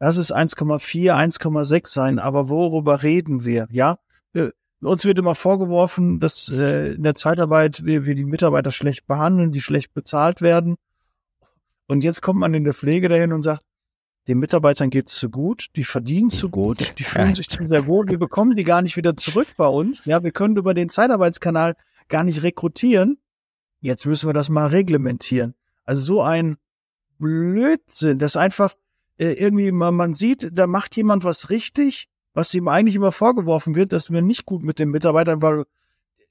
Lass 0.04 0.18
es 0.18 0.34
1,4, 0.34 1.14
1,6 1.14 1.88
sein. 1.88 2.18
Aber 2.18 2.50
worüber 2.50 3.02
reden 3.02 3.46
wir? 3.46 3.68
Ja, 3.70 3.96
wir, 4.34 4.52
uns 4.82 5.06
wird 5.06 5.16
immer 5.16 5.34
vorgeworfen, 5.34 6.20
dass 6.20 6.50
äh, 6.50 6.92
in 6.92 7.04
der 7.04 7.14
Zeitarbeit 7.14 7.86
wir, 7.86 8.04
wir 8.04 8.14
die 8.14 8.26
Mitarbeiter 8.26 8.70
schlecht 8.70 9.06
behandeln, 9.06 9.50
die 9.50 9.62
schlecht 9.62 9.94
bezahlt 9.94 10.42
werden. 10.42 10.76
Und 11.86 12.04
jetzt 12.04 12.20
kommt 12.20 12.38
man 12.38 12.52
in 12.52 12.64
der 12.64 12.74
Pflege 12.74 13.08
dahin 13.08 13.32
und 13.32 13.44
sagt, 13.44 13.62
den 14.28 14.40
Mitarbeitern 14.40 14.90
geht's 14.90 15.14
zu 15.14 15.30
gut, 15.30 15.68
die 15.74 15.84
verdienen 15.84 16.28
zu 16.28 16.50
gut, 16.50 16.92
die 16.98 17.02
fühlen 17.02 17.34
sich 17.34 17.48
zu 17.48 17.66
sehr 17.66 17.86
wohl, 17.86 18.06
wir 18.06 18.18
bekommen 18.18 18.56
die 18.56 18.64
gar 18.64 18.82
nicht 18.82 18.98
wieder 18.98 19.16
zurück 19.16 19.48
bei 19.56 19.68
uns. 19.68 20.04
Ja, 20.04 20.22
wir 20.22 20.32
können 20.32 20.58
über 20.58 20.74
den 20.74 20.90
Zeitarbeitskanal 20.90 21.76
gar 22.08 22.24
nicht 22.24 22.42
rekrutieren. 22.42 23.16
Jetzt 23.80 24.04
müssen 24.04 24.28
wir 24.28 24.34
das 24.34 24.50
mal 24.50 24.66
reglementieren. 24.66 25.54
Also 25.86 26.02
so 26.02 26.20
ein 26.20 26.58
Blödsinn, 27.18 28.18
das 28.18 28.36
einfach 28.36 28.74
äh, 29.18 29.32
irgendwie 29.32 29.72
man, 29.72 29.94
man 29.94 30.14
sieht, 30.14 30.50
da 30.52 30.66
macht 30.66 30.96
jemand 30.96 31.24
was 31.24 31.50
richtig, 31.50 32.08
was 32.32 32.52
ihm 32.54 32.68
eigentlich 32.68 32.96
immer 32.96 33.12
vorgeworfen 33.12 33.74
wird, 33.74 33.92
dass 33.92 34.10
wir 34.10 34.22
nicht 34.22 34.44
gut 34.46 34.62
mit 34.62 34.78
den 34.78 34.90
Mitarbeitern, 34.90 35.42
weil 35.42 35.64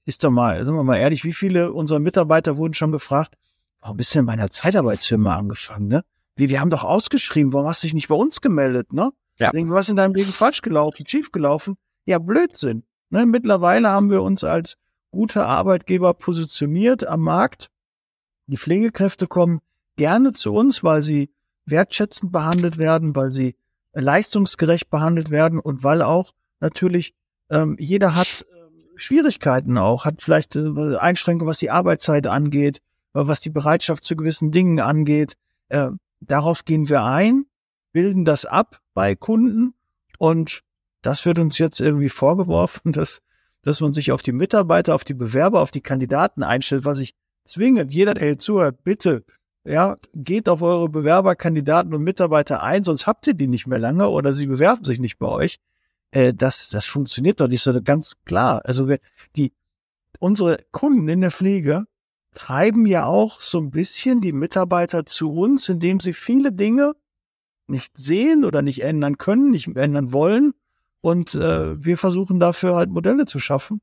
ist 0.06 0.24
doch 0.24 0.32
mal, 0.32 0.64
sagen 0.66 0.78
wir 0.78 0.84
mal 0.84 0.98
ehrlich, 0.98 1.24
wie 1.24 1.34
viele 1.34 1.72
unserer 1.72 2.00
Mitarbeiter 2.00 2.58
wurden 2.58 2.74
schon 2.74 2.92
gefragt, 2.92 3.36
warum 3.80 3.98
bist 3.98 4.14
du 4.14 4.20
denn 4.20 4.26
bei 4.26 4.34
einer 4.34 4.50
Zeitarbeitsfirma 4.50 5.36
angefangen, 5.36 5.88
ne? 5.88 6.04
Wie, 6.36 6.50
wir 6.50 6.60
haben 6.60 6.72
doch 6.72 6.84
ausgeschrieben, 6.84 7.54
warum 7.54 7.68
hast 7.68 7.84
du 7.84 7.88
dich 7.88 7.94
nicht 7.94 8.08
bei 8.08 8.16
uns 8.16 8.42
gemeldet, 8.42 8.92
ne? 8.92 9.12
Ja. 9.40 9.52
Denke, 9.52 9.74
was 9.74 9.90
in 9.90 9.96
deinem 9.96 10.14
Leben 10.14 10.32
falsch 10.32 10.62
gelaufen, 10.62 11.06
schief 11.08 11.32
gelaufen? 11.32 11.76
Ja, 12.06 12.20
Blödsinn. 12.20 12.84
Ne? 13.10 13.26
Mittlerweile 13.26 13.90
haben 13.90 14.10
wir 14.10 14.22
uns 14.22 14.44
als 14.44 14.78
guter 15.12 15.48
Arbeitgeber 15.48 16.14
positioniert 16.14 17.08
am 17.08 17.22
Markt. 17.22 17.70
Die 18.48 18.58
Pflegekräfte 18.58 19.28
kommen 19.28 19.62
gerne 19.96 20.34
zu 20.34 20.54
uns, 20.54 20.84
weil 20.84 21.02
sie 21.02 21.32
wertschätzend 21.66 22.32
behandelt 22.32 22.78
werden, 22.78 23.16
weil 23.16 23.32
sie 23.32 23.56
leistungsgerecht 23.94 24.90
behandelt 24.90 25.30
werden 25.30 25.60
und 25.60 25.84
weil 25.84 26.02
auch 26.02 26.34
natürlich 26.60 27.14
ähm, 27.50 27.76
jeder 27.80 28.16
hat 28.16 28.46
äh, 28.50 28.98
Schwierigkeiten 28.98 29.78
auch, 29.78 30.06
hat 30.06 30.22
vielleicht 30.22 30.56
äh, 30.56 30.96
Einschränkungen, 30.98 31.50
was 31.50 31.60
die 31.60 31.70
Arbeitszeit 31.72 32.28
angeht, 32.28 32.78
äh, 33.14 33.22
was 33.26 33.40
die 33.40 33.50
Bereitschaft 33.50 34.04
zu 34.04 34.16
gewissen 34.16 34.52
Dingen 34.52 34.80
angeht. 34.80 35.36
Äh, 35.70 35.90
darauf 36.22 36.66
gehen 36.66 36.90
wir 36.90 37.04
ein, 37.04 37.46
bilden 37.92 38.26
das 38.26 38.46
ab 38.46 38.82
bei 38.94 39.16
Kunden 39.16 39.74
und 40.18 40.64
das 41.02 41.26
wird 41.26 41.38
uns 41.38 41.58
jetzt 41.58 41.80
irgendwie 41.80 42.10
vorgeworfen, 42.10 42.92
dass, 42.94 43.22
dass 43.62 43.82
man 43.82 43.94
sich 43.94 44.12
auf 44.12 44.22
die 44.22 44.32
Mitarbeiter, 44.32 44.96
auf 44.96 45.04
die 45.04 45.14
Bewerber, 45.14 45.62
auf 45.62 45.72
die 45.72 45.82
Kandidaten 45.82 46.44
einstellt, 46.44 46.86
was 46.86 47.00
ich 47.00 47.14
zwingend, 47.46 47.94
jeder, 47.94 48.14
der 48.14 48.26
hier 48.26 48.40
zuhört, 48.40 48.84
bitte, 48.84 49.26
ja, 49.66 49.98
geht 50.14 50.50
auf 50.50 50.62
eure 50.62 50.90
Bewerber, 50.90 51.36
Kandidaten 51.36 51.94
und 51.94 52.04
Mitarbeiter 52.04 52.64
ein, 52.64 52.84
sonst 52.84 53.08
habt 53.08 53.28
ihr 53.28 53.34
die 53.34 53.48
nicht 53.48 53.68
mehr 53.68 53.80
lange 53.80 54.10
oder 54.10 54.34
sie 54.34 54.48
bewerben 54.48 54.84
sich 54.84 55.00
nicht 55.00 55.18
bei 55.20 55.28
euch. 55.28 55.60
Äh, 56.12 56.34
das, 56.34 56.70
das 56.70 56.86
funktioniert 56.86 57.40
doch 57.40 57.48
nicht 57.48 57.62
so 57.62 57.82
ganz 57.82 58.14
klar. 58.26 58.62
Also 58.66 58.90
wir, 58.90 59.00
die, 59.36 59.54
unsere 60.20 60.60
Kunden 60.72 61.08
in 61.08 61.22
der 61.22 61.32
Pflege 61.32 61.86
treiben 62.34 62.86
ja 62.86 63.06
auch 63.06 63.40
so 63.40 63.60
ein 63.60 63.72
bisschen 63.72 64.20
die 64.20 64.34
Mitarbeiter 64.34 65.06
zu 65.06 65.32
uns, 65.32 65.70
indem 65.70 66.00
sie 66.00 66.14
viele 66.14 66.52
Dinge 66.52 66.94
nicht 67.68 67.98
sehen 67.98 68.44
oder 68.44 68.62
nicht 68.62 68.84
ändern 68.84 69.18
können, 69.18 69.52
nicht 69.52 69.68
ändern 69.76 70.12
wollen. 70.12 70.54
Und 71.02 71.36
äh, 71.36 71.84
wir 71.84 71.98
versuchen 71.98 72.40
dafür 72.40 72.76
halt 72.76 72.90
Modelle 72.90 73.26
zu 73.26 73.40
schaffen. 73.40 73.82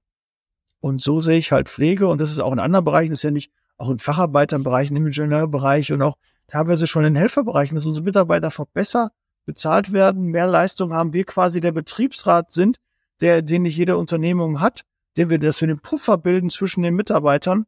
Und 0.81 1.03
so 1.03 1.21
sehe 1.21 1.39
ich 1.39 1.53
halt 1.53 1.69
Pflege, 1.69 2.09
und 2.09 2.21
das 2.21 2.31
ist 2.31 2.39
auch 2.39 2.53
in 2.53 2.59
anderen 2.59 2.85
Bereichen, 2.85 3.11
das 3.11 3.21
ist 3.21 3.25
ja 3.25 3.31
nicht 3.31 3.53
auch 3.81 3.91
in 3.91 3.99
Facharbeiterbereichen, 3.99 4.97
im 4.97 5.07
Ingenieurbereich 5.07 5.93
und 5.93 6.03
auch 6.03 6.17
teilweise 6.47 6.87
schon 6.87 7.05
in 7.05 7.17
Helferbereichen, 7.17 7.75
dass 7.75 7.87
unsere 7.87 8.05
Mitarbeiter 8.05 8.51
besser 8.73 9.13
bezahlt 9.47 9.93
werden, 9.93 10.27
mehr 10.27 10.47
Leistung 10.47 10.93
haben, 10.93 11.13
wir 11.13 11.25
quasi 11.25 11.61
der 11.61 11.73
Betriebsrat 11.73 12.53
sind, 12.53 12.79
der, 13.21 13.43
den 13.43 13.63
nicht 13.63 13.77
jede 13.77 13.97
Unternehmung 13.97 14.61
hat, 14.61 14.83
den 15.17 15.31
wir, 15.31 15.39
dass 15.39 15.61
wir 15.61 15.69
den 15.69 15.81
Puffer 15.81 16.19
bilden 16.19 16.51
zwischen 16.51 16.83
den 16.83 16.95
Mitarbeitern 16.95 17.67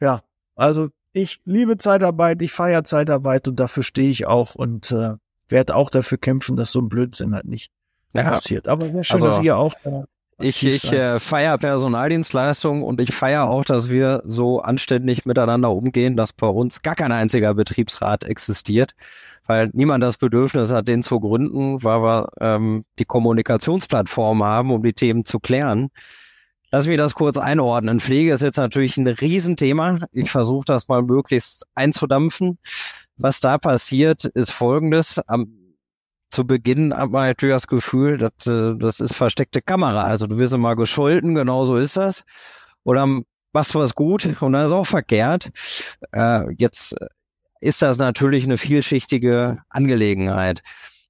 ja, 0.00 0.22
also 0.56 0.88
ich 1.12 1.40
liebe 1.44 1.76
Zeitarbeit, 1.76 2.40
ich 2.42 2.52
feiere 2.52 2.84
Zeitarbeit 2.84 3.46
und 3.48 3.60
dafür 3.60 3.82
stehe 3.82 4.10
ich 4.10 4.26
auch 4.26 4.54
und 4.54 4.90
äh, 4.92 5.14
werde 5.48 5.76
auch 5.76 5.90
dafür 5.90 6.18
kämpfen, 6.18 6.56
dass 6.56 6.72
so 6.72 6.80
ein 6.80 6.88
Blödsinn 6.88 7.34
halt 7.34 7.46
nicht 7.46 7.70
ja. 8.12 8.22
passiert. 8.22 8.68
Aber 8.68 8.86
sehr 8.86 9.04
schön, 9.04 9.14
also, 9.16 9.26
dass 9.26 9.44
ihr 9.44 9.56
auch 9.56 9.74
äh, 9.84 10.04
ich, 10.40 10.66
ich 10.66 10.92
äh, 10.92 11.18
feiere 11.18 11.58
Personaldienstleistung 11.58 12.82
und 12.82 13.00
ich 13.00 13.14
feiere 13.14 13.48
auch, 13.48 13.64
dass 13.64 13.90
wir 13.90 14.22
so 14.24 14.60
anständig 14.60 15.26
miteinander 15.26 15.70
umgehen, 15.70 16.16
dass 16.16 16.32
bei 16.32 16.46
uns 16.46 16.82
gar 16.82 16.94
kein 16.94 17.12
einziger 17.12 17.54
Betriebsrat 17.54 18.24
existiert, 18.24 18.92
weil 19.46 19.70
niemand 19.72 20.02
das 20.02 20.16
Bedürfnis 20.16 20.72
hat, 20.72 20.88
den 20.88 21.02
zu 21.02 21.20
gründen, 21.20 21.82
weil 21.82 22.02
wir 22.02 22.28
ähm, 22.40 22.84
die 22.98 23.04
Kommunikationsplattform 23.04 24.42
haben, 24.42 24.70
um 24.70 24.82
die 24.82 24.92
Themen 24.92 25.24
zu 25.24 25.40
klären. 25.40 25.90
Lass 26.72 26.86
mich 26.86 26.96
das 26.96 27.14
kurz 27.14 27.36
einordnen. 27.36 27.98
Pflege 27.98 28.32
ist 28.32 28.42
jetzt 28.42 28.56
natürlich 28.56 28.96
ein 28.96 29.08
Riesenthema. 29.08 29.98
Ich 30.12 30.30
versuche 30.30 30.64
das 30.66 30.86
mal 30.86 31.02
möglichst 31.02 31.66
einzudampfen. 31.74 32.58
Was 33.16 33.40
da 33.40 33.58
passiert, 33.58 34.24
ist 34.24 34.52
folgendes. 34.52 35.18
Am, 35.26 35.59
zu 36.30 36.46
Beginn 36.46 36.94
hat 36.94 37.10
man 37.10 37.26
natürlich 37.28 37.54
das 37.54 37.66
Gefühl, 37.66 38.18
dass, 38.18 38.46
äh, 38.46 38.74
das 38.78 39.00
ist 39.00 39.14
versteckte 39.14 39.62
Kamera. 39.62 40.04
Also 40.04 40.26
du 40.26 40.38
wirst 40.38 40.54
immer 40.54 40.76
gescholten, 40.76 41.34
genau 41.34 41.64
so 41.64 41.76
ist 41.76 41.96
das. 41.96 42.24
Oder 42.84 43.06
machst 43.52 43.74
was 43.74 43.94
gut 43.94 44.24
und 44.40 44.52
dann 44.52 44.66
ist 44.66 44.72
auch 44.72 44.86
verkehrt. 44.86 45.50
Äh, 46.12 46.52
jetzt 46.56 46.96
ist 47.60 47.82
das 47.82 47.98
natürlich 47.98 48.44
eine 48.44 48.56
vielschichtige 48.56 49.58
Angelegenheit. 49.68 50.62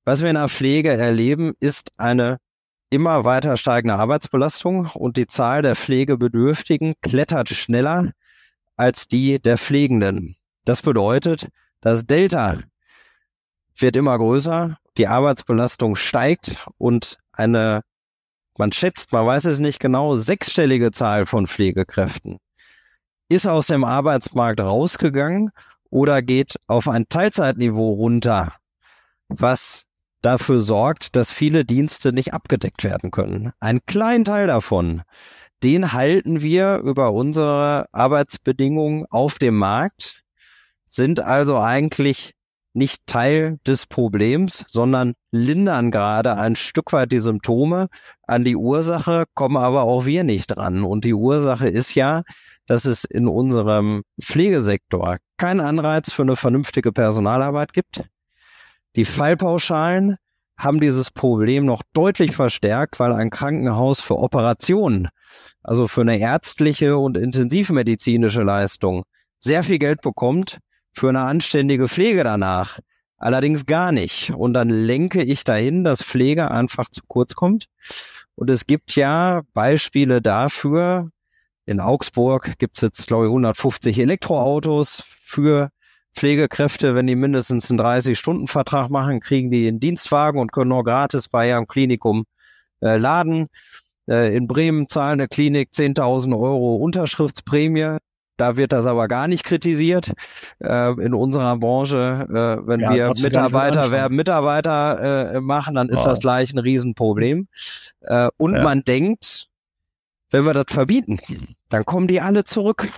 Was 0.04 0.22
wir 0.22 0.30
in 0.30 0.36
der 0.36 0.48
Pflege 0.48 0.90
erleben, 0.90 1.52
ist 1.60 1.92
eine 1.96 2.38
immer 2.90 3.24
weiter 3.24 3.56
steigende 3.56 3.94
Arbeitsbelastung 3.94 4.86
und 4.94 5.16
die 5.16 5.26
Zahl 5.26 5.62
der 5.62 5.76
Pflegebedürftigen 5.76 6.94
klettert 7.02 7.48
schneller 7.50 8.10
als 8.76 9.06
die 9.06 9.38
der 9.40 9.58
Pflegenden. 9.58 10.36
Das 10.64 10.82
bedeutet, 10.82 11.48
das 11.80 12.06
Delta 12.06 12.58
wird 13.82 13.96
immer 13.96 14.16
größer, 14.18 14.76
die 14.98 15.06
Arbeitsbelastung 15.06 15.96
steigt 15.96 16.66
und 16.78 17.18
eine, 17.32 17.82
man 18.58 18.72
schätzt, 18.72 19.12
man 19.12 19.26
weiß 19.26 19.46
es 19.46 19.58
nicht 19.58 19.80
genau, 19.80 20.16
sechsstellige 20.16 20.92
Zahl 20.92 21.26
von 21.26 21.46
Pflegekräften 21.46 22.38
ist 23.30 23.46
aus 23.46 23.68
dem 23.68 23.84
Arbeitsmarkt 23.84 24.60
rausgegangen 24.60 25.50
oder 25.88 26.20
geht 26.20 26.56
auf 26.66 26.88
ein 26.88 27.08
Teilzeitniveau 27.08 27.92
runter, 27.92 28.52
was 29.28 29.84
dafür 30.20 30.60
sorgt, 30.60 31.16
dass 31.16 31.30
viele 31.30 31.64
Dienste 31.64 32.12
nicht 32.12 32.34
abgedeckt 32.34 32.84
werden 32.84 33.10
können. 33.10 33.52
Ein 33.60 33.80
kleinen 33.86 34.24
Teil 34.24 34.48
davon, 34.48 35.02
den 35.62 35.92
halten 35.92 36.42
wir 36.42 36.78
über 36.78 37.12
unsere 37.12 37.86
Arbeitsbedingungen 37.92 39.06
auf 39.10 39.38
dem 39.38 39.56
Markt, 39.56 40.22
sind 40.84 41.20
also 41.20 41.58
eigentlich 41.58 42.34
nicht 42.72 43.06
Teil 43.06 43.58
des 43.66 43.86
Problems, 43.86 44.64
sondern 44.68 45.14
lindern 45.32 45.90
gerade 45.90 46.36
ein 46.36 46.56
Stück 46.56 46.92
weit 46.92 47.12
die 47.12 47.20
Symptome. 47.20 47.88
An 48.26 48.44
die 48.44 48.56
Ursache 48.56 49.24
kommen 49.34 49.56
aber 49.56 49.82
auch 49.82 50.06
wir 50.06 50.24
nicht 50.24 50.48
dran. 50.48 50.84
Und 50.84 51.04
die 51.04 51.14
Ursache 51.14 51.68
ist 51.68 51.94
ja, 51.94 52.22
dass 52.66 52.84
es 52.84 53.04
in 53.04 53.26
unserem 53.26 54.02
Pflegesektor 54.22 55.16
keinen 55.36 55.60
Anreiz 55.60 56.12
für 56.12 56.22
eine 56.22 56.36
vernünftige 56.36 56.92
Personalarbeit 56.92 57.72
gibt 57.72 58.04
Die 58.96 59.04
Fallpauschalen 59.04 60.16
haben 60.56 60.80
dieses 60.80 61.10
Problem 61.10 61.64
noch 61.64 61.82
deutlich 61.94 62.36
verstärkt, 62.36 63.00
weil 63.00 63.12
ein 63.12 63.30
Krankenhaus 63.30 64.00
für 64.00 64.18
Operationen, 64.18 65.08
also 65.62 65.88
für 65.88 66.02
eine 66.02 66.18
ärztliche 66.18 66.98
und 66.98 67.16
intensivmedizinische 67.16 68.42
Leistung, 68.42 69.04
sehr 69.38 69.62
viel 69.62 69.78
Geld 69.78 70.02
bekommt, 70.02 70.58
für 70.92 71.08
eine 71.08 71.20
anständige 71.20 71.88
Pflege 71.88 72.24
danach 72.24 72.80
allerdings 73.20 73.66
gar 73.66 73.92
nicht. 73.92 74.30
Und 74.30 74.54
dann 74.54 74.70
lenke 74.70 75.22
ich 75.22 75.44
dahin, 75.44 75.84
dass 75.84 76.02
Pflege 76.02 76.50
einfach 76.50 76.88
zu 76.88 77.02
kurz 77.06 77.34
kommt. 77.34 77.66
Und 78.34 78.50
es 78.50 78.66
gibt 78.66 78.96
ja 78.96 79.42
Beispiele 79.52 80.22
dafür. 80.22 81.10
In 81.66 81.80
Augsburg 81.80 82.58
gibt 82.58 82.78
es 82.78 82.80
jetzt, 82.80 83.06
glaube 83.06 83.26
ich, 83.26 83.30
150 83.30 83.98
Elektroautos 83.98 85.04
für 85.06 85.70
Pflegekräfte, 86.14 86.94
wenn 86.94 87.06
die 87.06 87.14
mindestens 87.14 87.70
einen 87.70 87.80
30-Stunden-Vertrag 87.80 88.90
machen, 88.90 89.20
kriegen 89.20 89.50
die 89.50 89.68
einen 89.68 89.78
Dienstwagen 89.78 90.40
und 90.40 90.52
können 90.52 90.70
nur 90.70 90.82
gratis 90.82 91.28
bei 91.28 91.48
ihrem 91.48 91.68
Klinikum 91.68 92.24
äh, 92.80 92.96
laden. 92.96 93.46
Äh, 94.08 94.34
in 94.34 94.48
Bremen 94.48 94.88
zahlen 94.88 95.20
eine 95.20 95.28
Klinik 95.28 95.70
10.000 95.72 96.32
Euro 96.32 96.76
Unterschriftsprämie. 96.76 97.98
Da 98.40 98.56
wird 98.56 98.72
das 98.72 98.86
aber 98.86 99.06
gar 99.06 99.28
nicht 99.28 99.44
kritisiert. 99.44 100.12
Äh, 100.60 100.92
in 100.92 101.12
unserer 101.12 101.58
Branche, 101.58 102.26
äh, 102.28 102.66
wenn 102.66 102.80
ja, 102.80 102.94
wir 102.94 103.12
Mitarbeiter 103.20 103.90
werben, 103.90 104.16
Mitarbeiter 104.16 105.34
äh, 105.34 105.40
machen, 105.40 105.74
dann 105.74 105.90
ist 105.90 105.98
wow. 105.98 106.06
das 106.06 106.20
gleich 106.20 106.50
ein 106.54 106.58
Riesenproblem. 106.58 107.48
Äh, 108.00 108.30
und 108.38 108.54
ja. 108.54 108.62
man 108.62 108.82
denkt, 108.82 109.48
wenn 110.30 110.44
wir 110.44 110.54
das 110.54 110.66
verbieten, 110.70 111.20
dann 111.68 111.84
kommen 111.84 112.06
die 112.06 112.22
alle 112.22 112.44
zurück. 112.44 112.88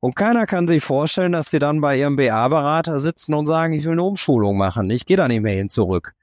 Und 0.00 0.16
keiner 0.16 0.46
kann 0.46 0.66
sich 0.66 0.82
vorstellen, 0.82 1.30
dass 1.30 1.50
sie 1.50 1.60
dann 1.60 1.80
bei 1.80 1.96
ihrem 1.96 2.16
BA-Berater 2.16 2.98
sitzen 2.98 3.34
und 3.34 3.46
sagen, 3.46 3.74
ich 3.74 3.84
will 3.84 3.92
eine 3.92 4.02
Umschulung 4.02 4.56
machen. 4.56 4.90
Ich 4.90 5.06
gehe 5.06 5.16
da 5.16 5.28
nicht 5.28 5.42
mehr 5.42 5.54
hin 5.54 5.68
zurück. 5.68 6.14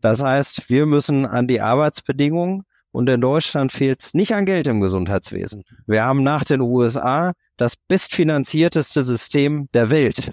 Das 0.00 0.22
heißt, 0.22 0.70
wir 0.70 0.86
müssen 0.86 1.26
an 1.26 1.48
die 1.48 1.60
Arbeitsbedingungen 1.60 2.62
und 2.92 3.08
in 3.08 3.20
Deutschland 3.20 3.72
fehlt 3.72 4.04
es 4.04 4.14
nicht 4.14 4.34
an 4.34 4.46
Geld 4.46 4.68
im 4.68 4.80
Gesundheitswesen. 4.80 5.64
Wir 5.88 6.04
haben 6.04 6.22
nach 6.22 6.44
den 6.44 6.60
USA 6.60 7.32
das 7.56 7.76
bestfinanzierteste 7.76 9.02
System 9.02 9.68
der 9.72 9.90
Welt. 9.90 10.32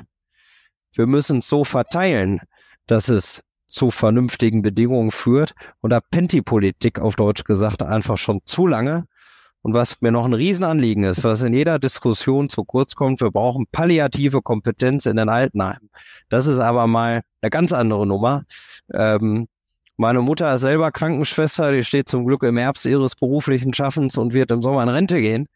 Wir 0.94 1.08
müssen 1.08 1.40
es 1.40 1.48
so 1.48 1.64
verteilen, 1.64 2.42
dass 2.86 3.10
es 3.10 3.44
zu 3.68 3.90
vernünftigen 3.90 4.62
Bedingungen 4.62 5.12
führt. 5.12 5.54
Und 5.82 5.90
da 5.90 6.00
pennt 6.00 6.32
die 6.32 6.44
Politik 6.44 7.00
auf 7.00 7.16
Deutsch 7.16 7.44
gesagt 7.44 7.82
einfach 7.82 8.18
schon 8.18 8.42
zu 8.46 8.68
lange. 8.68 9.06
Und 9.64 9.74
was 9.74 10.02
mir 10.02 10.12
noch 10.12 10.26
ein 10.26 10.34
Riesenanliegen 10.34 11.06
ist, 11.06 11.24
was 11.24 11.42
in 11.42 11.54
jeder 11.54 11.80
Diskussion 11.80 12.50
zu 12.50 12.66
kurz 12.66 12.96
kommt, 12.96 13.22
wir 13.22 13.32
brauchen 13.32 13.66
palliative 13.72 14.42
Kompetenz 14.42 15.06
in 15.06 15.16
den 15.16 15.30
Altenheimen. 15.30 15.90
Das 16.30 16.46
ist 16.46 16.60
aber 16.60 16.86
mal 16.86 17.22
eine 17.42 17.50
ganz 17.50 17.72
andere 17.72 18.06
Nummer. 18.06 18.44
Ähm, 18.94 19.48
meine 19.98 20.22
Mutter 20.22 20.54
ist 20.54 20.62
selber 20.62 20.92
Krankenschwester, 20.92 21.72
die 21.72 21.84
steht 21.84 22.10
zum 22.10 22.26
Glück 22.26 22.44
im 22.44 22.58
Herbst 22.58 22.86
ihres 22.86 23.16
beruflichen 23.16 23.74
Schaffens 23.74 24.18
und 24.18 24.34
wird 24.34 24.52
im 24.52 24.62
Sommer 24.62 24.84
in 24.84 24.90
Rente 24.90 25.22
gehen. 25.22 25.48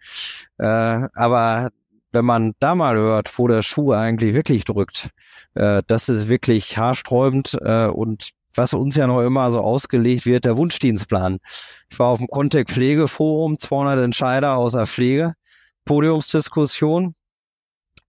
Äh, 0.57 0.65
aber 0.65 1.69
wenn 2.11 2.25
man 2.25 2.53
da 2.59 2.75
mal 2.75 2.95
hört, 2.95 3.37
wo 3.37 3.47
der 3.47 3.61
Schuh 3.61 3.93
eigentlich 3.93 4.33
wirklich 4.33 4.63
drückt, 4.63 5.09
äh, 5.55 5.81
das 5.87 6.09
ist 6.09 6.29
wirklich 6.29 6.77
haarsträubend 6.77 7.57
äh, 7.61 7.87
und 7.87 8.31
was 8.55 8.73
uns 8.73 8.95
ja 8.95 9.07
noch 9.07 9.21
immer 9.21 9.51
so 9.51 9.61
ausgelegt 9.61 10.25
wird, 10.25 10.45
der 10.45 10.57
Wunschdienstplan. 10.57 11.39
Ich 11.89 11.99
war 11.99 12.07
auf 12.07 12.17
dem 12.17 12.27
Contact 12.27 12.71
Pflegeforum, 12.71 13.59
200 13.59 13.99
Entscheider 13.99 14.55
aus 14.55 14.73
der 14.73 14.87
Pflege, 14.87 15.33
Podiumsdiskussion. 15.85 17.13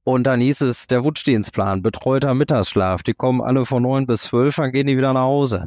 Und 0.05 0.25
dann 0.25 0.41
hieß 0.41 0.62
es, 0.62 0.87
der 0.87 1.05
Wunschdienstplan, 1.05 1.83
betreuter 1.83 2.33
Mittagsschlaf. 2.33 3.03
Die 3.03 3.12
kommen 3.12 3.43
alle 3.43 3.67
von 3.67 3.83
neun 3.83 4.07
bis 4.07 4.23
zwölf, 4.23 4.57
dann 4.57 4.73
gehen 4.73 4.87
die 4.87 4.97
wieder 4.97 5.12
nach 5.12 5.21
Hause. 5.23 5.67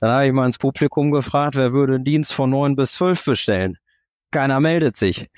Dann 0.00 0.10
habe 0.10 0.26
ich 0.26 0.32
mal 0.32 0.46
ins 0.46 0.58
Publikum 0.58 1.10
gefragt, 1.10 1.56
wer 1.56 1.72
würde 1.72 1.94
einen 1.94 2.04
Dienst 2.04 2.32
von 2.32 2.50
neun 2.50 2.74
bis 2.74 2.94
zwölf 2.94 3.24
bestellen? 3.24 3.76
Keiner 4.30 4.60
meldet 4.60 4.96
sich. 4.96 5.28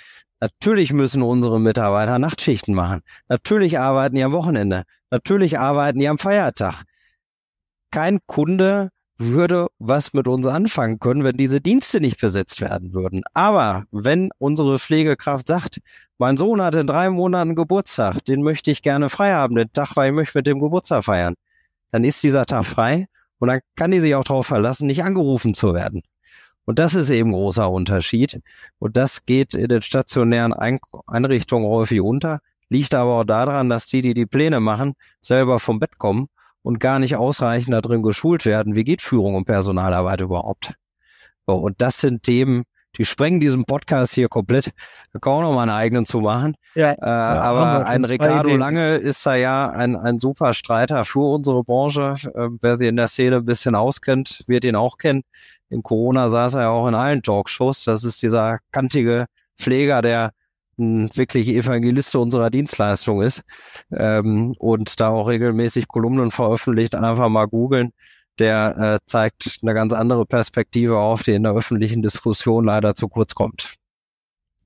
Natürlich 0.40 0.92
müssen 0.92 1.22
unsere 1.22 1.60
Mitarbeiter 1.60 2.18
Nachtschichten 2.18 2.74
machen. 2.74 3.02
Natürlich 3.28 3.78
arbeiten 3.78 4.16
die 4.16 4.24
am 4.24 4.32
Wochenende. 4.32 4.84
Natürlich 5.10 5.58
arbeiten 5.58 5.98
die 5.98 6.08
am 6.08 6.18
Feiertag. 6.18 6.84
Kein 7.90 8.20
Kunde 8.26 8.90
würde 9.18 9.68
was 9.78 10.12
mit 10.12 10.26
uns 10.26 10.46
anfangen 10.46 10.98
können, 10.98 11.24
wenn 11.24 11.36
diese 11.36 11.60
Dienste 11.60 12.00
nicht 12.00 12.20
besetzt 12.20 12.60
werden 12.60 12.94
würden. 12.94 13.22
Aber 13.34 13.84
wenn 13.90 14.30
unsere 14.38 14.78
Pflegekraft 14.78 15.46
sagt, 15.46 15.80
mein 16.18 16.36
Sohn 16.36 16.60
hat 16.62 16.74
in 16.74 16.86
drei 16.86 17.10
Monaten 17.10 17.54
Geburtstag, 17.54 18.24
den 18.24 18.42
möchte 18.42 18.70
ich 18.70 18.82
gerne 18.82 19.08
frei 19.10 19.32
haben, 19.32 19.54
den 19.54 19.72
Tag, 19.72 19.96
weil 19.96 20.10
ich 20.10 20.14
möchte 20.14 20.38
mit 20.38 20.46
dem 20.46 20.60
Geburtstag 20.60 21.04
feiern, 21.04 21.34
dann 21.90 22.04
ist 22.04 22.22
dieser 22.22 22.46
Tag 22.46 22.64
frei 22.64 23.06
und 23.42 23.48
dann 23.48 23.58
kann 23.74 23.90
die 23.90 23.98
sich 23.98 24.14
auch 24.14 24.22
darauf 24.22 24.46
verlassen, 24.46 24.86
nicht 24.86 25.02
angerufen 25.02 25.52
zu 25.52 25.74
werden. 25.74 26.02
Und 26.64 26.78
das 26.78 26.94
ist 26.94 27.10
eben 27.10 27.32
großer 27.32 27.68
Unterschied. 27.68 28.40
Und 28.78 28.96
das 28.96 29.26
geht 29.26 29.54
in 29.54 29.66
den 29.66 29.82
stationären 29.82 30.52
Einrichtungen 30.52 31.66
häufig 31.66 32.00
unter, 32.02 32.38
liegt 32.68 32.94
aber 32.94 33.18
auch 33.18 33.24
daran, 33.24 33.68
dass 33.68 33.88
die, 33.88 34.00
die 34.00 34.14
die 34.14 34.26
Pläne 34.26 34.60
machen, 34.60 34.94
selber 35.22 35.58
vom 35.58 35.80
Bett 35.80 35.98
kommen 35.98 36.28
und 36.62 36.78
gar 36.78 37.00
nicht 37.00 37.16
ausreichend 37.16 37.74
darin 37.74 38.04
geschult 38.04 38.46
werden, 38.46 38.76
wie 38.76 38.84
geht 38.84 39.02
Führung 39.02 39.34
und 39.34 39.44
Personalarbeit 39.44 40.20
überhaupt. 40.20 40.74
So, 41.44 41.56
und 41.56 41.82
das 41.82 41.98
sind 41.98 42.22
Themen, 42.22 42.62
die 42.96 43.04
sprengen 43.04 43.40
diesen 43.40 43.64
Podcast 43.64 44.14
hier 44.14 44.28
komplett. 44.28 44.72
Da 45.12 45.18
kann 45.18 45.32
auch 45.32 45.42
noch 45.42 45.54
mal 45.54 45.62
einen 45.62 45.70
eigenen 45.70 46.06
zu 46.06 46.20
machen. 46.20 46.56
Ja, 46.74 46.92
äh, 46.92 46.96
ja, 47.00 47.40
aber 47.40 47.86
ein 47.86 48.04
Ricardo 48.04 48.56
Lange 48.56 48.96
ist 48.96 49.24
da 49.24 49.34
ja 49.34 49.70
ein, 49.70 49.96
ein 49.96 50.18
super 50.18 50.52
Streiter 50.52 51.04
für 51.04 51.34
unsere 51.34 51.64
Branche. 51.64 52.14
Äh, 52.34 52.48
wer 52.60 52.76
sich 52.76 52.88
in 52.88 52.96
der 52.96 53.08
Szene 53.08 53.36
ein 53.36 53.44
bisschen 53.44 53.74
auskennt, 53.74 54.42
wird 54.46 54.64
ihn 54.64 54.76
auch 54.76 54.98
kennen. 54.98 55.22
In 55.70 55.82
Corona 55.82 56.28
saß 56.28 56.54
er 56.54 56.62
ja 56.62 56.68
auch 56.68 56.86
in 56.86 56.94
allen 56.94 57.22
Talkshows. 57.22 57.84
Das 57.84 58.04
ist 58.04 58.22
dieser 58.22 58.58
kantige 58.72 59.26
Pfleger, 59.58 60.02
der 60.02 60.32
ein 60.78 61.14
wirklich 61.16 61.48
Evangeliste 61.48 62.18
unserer 62.18 62.50
Dienstleistung 62.50 63.22
ist 63.22 63.42
ähm, 63.92 64.54
und 64.58 65.00
da 65.00 65.08
auch 65.08 65.28
regelmäßig 65.28 65.88
Kolumnen 65.88 66.30
veröffentlicht. 66.30 66.94
Einfach 66.94 67.28
mal 67.28 67.46
googeln 67.46 67.92
der 68.38 68.76
äh, 68.78 68.98
zeigt 69.06 69.58
eine 69.62 69.74
ganz 69.74 69.92
andere 69.92 70.26
Perspektive 70.26 70.98
auf, 70.98 71.22
die 71.22 71.32
in 71.32 71.42
der 71.42 71.52
öffentlichen 71.52 72.02
Diskussion 72.02 72.64
leider 72.64 72.94
zu 72.94 73.08
kurz 73.08 73.34
kommt. 73.34 73.74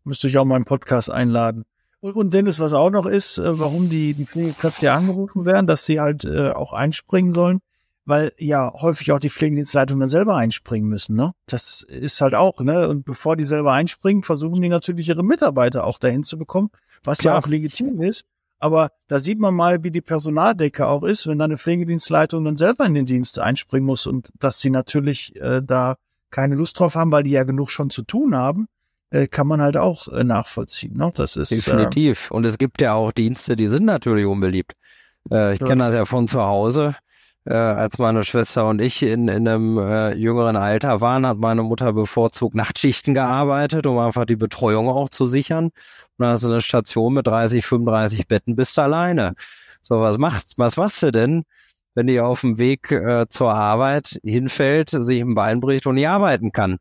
Müsste 0.04 0.28
ich 0.28 0.38
auch 0.38 0.44
mal 0.44 0.56
einen 0.56 0.64
Podcast 0.64 1.10
einladen. 1.10 1.64
Und, 2.00 2.14
und 2.14 2.34
Dennis, 2.34 2.60
was 2.60 2.72
auch 2.72 2.90
noch 2.90 3.06
ist, 3.06 3.38
äh, 3.38 3.58
warum 3.58 3.90
die, 3.90 4.14
die 4.14 4.26
Pflegekräfte 4.26 4.92
angerufen 4.92 5.44
werden, 5.44 5.66
dass 5.66 5.86
sie 5.86 6.00
halt 6.00 6.24
äh, 6.24 6.50
auch 6.50 6.72
einspringen 6.72 7.34
sollen, 7.34 7.60
weil 8.04 8.32
ja 8.38 8.72
häufig 8.74 9.10
auch 9.12 9.18
die 9.18 9.30
Pflegedienstleitungen 9.30 10.00
dann 10.00 10.10
selber 10.10 10.36
einspringen 10.36 10.88
müssen, 10.88 11.16
ne? 11.16 11.32
Das 11.46 11.82
ist 11.82 12.20
halt 12.20 12.34
auch, 12.34 12.60
ne? 12.60 12.88
Und 12.88 13.04
bevor 13.04 13.36
die 13.36 13.44
selber 13.44 13.72
einspringen, 13.72 14.22
versuchen 14.22 14.62
die 14.62 14.68
natürlich 14.68 15.08
ihre 15.08 15.24
Mitarbeiter 15.24 15.84
auch 15.84 15.98
dahin 15.98 16.22
zu 16.22 16.38
bekommen, 16.38 16.70
was 17.02 17.18
Klar. 17.18 17.34
ja 17.34 17.40
auch 17.40 17.48
legitim 17.48 18.00
ist. 18.00 18.24
Aber 18.58 18.90
da 19.08 19.20
sieht 19.20 19.38
man 19.38 19.54
mal, 19.54 19.84
wie 19.84 19.90
die 19.90 20.00
Personaldecke 20.00 20.86
auch 20.86 21.02
ist, 21.02 21.26
wenn 21.26 21.40
eine 21.40 21.58
Pflegedienstleitung 21.58 22.44
dann 22.44 22.56
selber 22.56 22.86
in 22.86 22.94
den 22.94 23.06
Dienst 23.06 23.38
einspringen 23.38 23.86
muss 23.86 24.06
und 24.06 24.32
dass 24.38 24.60
sie 24.60 24.70
natürlich 24.70 25.36
äh, 25.36 25.62
da 25.62 25.96
keine 26.30 26.54
Lust 26.54 26.78
drauf 26.78 26.94
haben, 26.94 27.12
weil 27.12 27.22
die 27.22 27.30
ja 27.30 27.44
genug 27.44 27.70
schon 27.70 27.90
zu 27.90 28.02
tun 28.02 28.34
haben, 28.34 28.66
äh, 29.10 29.26
kann 29.26 29.46
man 29.46 29.60
halt 29.60 29.76
auch 29.76 30.08
äh, 30.08 30.24
nachvollziehen. 30.24 30.96
Ne? 30.96 31.12
Das 31.14 31.36
ist 31.36 31.50
definitiv. 31.50 32.30
Äh, 32.30 32.34
und 32.34 32.46
es 32.46 32.58
gibt 32.58 32.80
ja 32.80 32.94
auch 32.94 33.12
Dienste, 33.12 33.56
die 33.56 33.68
sind 33.68 33.84
natürlich 33.84 34.26
unbeliebt. 34.26 34.72
Äh, 35.30 35.54
ich 35.54 35.60
kenne 35.60 35.84
das 35.84 35.94
ja 35.94 36.04
von 36.04 36.26
zu 36.26 36.42
Hause 36.42 36.96
äh, 37.46 37.54
als 37.54 37.98
meine 37.98 38.24
Schwester 38.24 38.68
und 38.68 38.80
ich 38.80 39.02
in, 39.02 39.28
in 39.28 39.48
einem 39.48 39.78
äh, 39.78 40.14
jüngeren 40.14 40.56
Alter 40.56 41.00
waren, 41.00 41.26
hat 41.26 41.38
meine 41.38 41.62
Mutter 41.62 41.92
bevorzugt 41.92 42.54
Nachtschichten 42.54 43.14
gearbeitet, 43.14 43.86
um 43.86 43.98
einfach 43.98 44.26
die 44.26 44.36
Betreuung 44.36 44.88
auch 44.88 45.08
zu 45.08 45.26
sichern. 45.26 45.66
Und 45.66 45.72
dann 46.18 46.30
hast 46.30 46.42
du 46.44 46.48
eine 46.48 46.62
Station 46.62 47.14
mit 47.14 47.26
30, 47.26 47.64
35 47.64 48.26
Betten, 48.26 48.56
bist 48.56 48.78
alleine. 48.78 49.34
So, 49.82 50.00
was 50.00 50.18
macht's? 50.18 50.54
Was 50.56 50.76
machst 50.76 51.02
du 51.02 51.12
denn, 51.12 51.44
wenn 51.96 52.06
die 52.06 52.20
auf 52.20 52.42
dem 52.42 52.58
Weg 52.58 52.92
äh, 52.92 53.26
zur 53.28 53.52
Arbeit 53.52 54.20
hinfällt, 54.22 54.90
sich 54.90 55.20
ein 55.20 55.34
Bein 55.34 55.60
bricht 55.60 55.86
und 55.86 55.96
nicht 55.96 56.08
arbeiten 56.08 56.52
kann? 56.52 56.76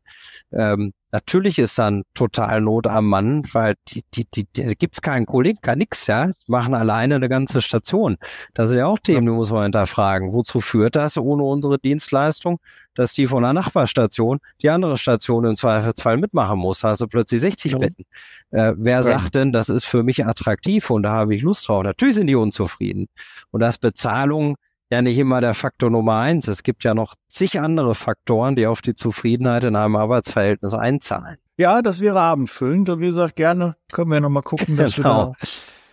Ähm, 0.52 0.92
Natürlich 1.16 1.58
ist 1.58 1.78
dann 1.78 2.02
total 2.12 2.60
Not 2.60 2.86
am 2.86 3.06
Mann, 3.06 3.42
weil 3.52 3.74
die, 3.88 4.02
die, 4.12 4.26
die, 4.34 4.44
die 4.54 4.74
gibt's 4.74 5.00
keinen 5.00 5.24
Kollegen, 5.24 5.58
gar 5.62 5.74
nix, 5.74 6.08
ja. 6.08 6.26
Die 6.26 6.50
machen 6.50 6.74
alleine 6.74 7.14
eine 7.14 7.30
ganze 7.30 7.62
Station. 7.62 8.18
Das 8.52 8.68
sind 8.68 8.80
ja 8.80 8.86
auch 8.86 8.98
Themen, 8.98 9.24
die 9.24 9.32
muss 9.32 9.50
man 9.50 9.62
hinterfragen. 9.62 10.34
Wozu 10.34 10.60
führt 10.60 10.94
das 10.94 11.16
ohne 11.16 11.44
unsere 11.44 11.78
Dienstleistung, 11.78 12.58
dass 12.94 13.14
die 13.14 13.26
von 13.28 13.44
der 13.44 13.54
Nachbarstation 13.54 14.40
die 14.60 14.68
andere 14.68 14.98
Station 14.98 15.46
im 15.46 15.56
Zweifelsfall 15.56 16.18
mitmachen 16.18 16.58
muss? 16.58 16.84
Also 16.84 17.06
plötzlich 17.06 17.40
60 17.40 17.72
ja. 17.72 17.78
Betten. 17.78 18.04
Äh, 18.50 18.74
wer 18.76 18.96
ja. 18.96 19.02
sagt 19.02 19.36
denn, 19.36 19.52
das 19.52 19.70
ist 19.70 19.86
für 19.86 20.02
mich 20.02 20.26
attraktiv 20.26 20.90
und 20.90 21.04
da 21.04 21.12
habe 21.12 21.34
ich 21.34 21.40
Lust 21.40 21.66
drauf? 21.66 21.82
Natürlich 21.82 22.16
sind 22.16 22.26
die 22.26 22.34
unzufrieden. 22.34 23.06
Und 23.52 23.60
das 23.60 23.78
Bezahlung 23.78 24.56
ja 24.92 25.02
nicht 25.02 25.18
immer 25.18 25.40
der 25.40 25.54
Faktor 25.54 25.90
Nummer 25.90 26.18
eins. 26.18 26.48
Es 26.48 26.62
gibt 26.62 26.84
ja 26.84 26.94
noch 26.94 27.14
zig 27.28 27.60
andere 27.60 27.94
Faktoren, 27.94 28.56
die 28.56 28.66
auf 28.66 28.82
die 28.82 28.94
Zufriedenheit 28.94 29.64
in 29.64 29.76
einem 29.76 29.96
Arbeitsverhältnis 29.96 30.74
einzahlen. 30.74 31.38
Ja, 31.56 31.82
das 31.82 32.00
wäre 32.00 32.20
abendfüllend. 32.20 32.88
Und 32.88 33.00
wie 33.00 33.06
gesagt, 33.06 33.36
gerne 33.36 33.76
können 33.90 34.10
wir 34.10 34.20
nochmal 34.20 34.42
gucken, 34.42 34.76
dass 34.76 34.96
genau. 34.96 35.28
wir 35.28 35.36
da 35.40 35.48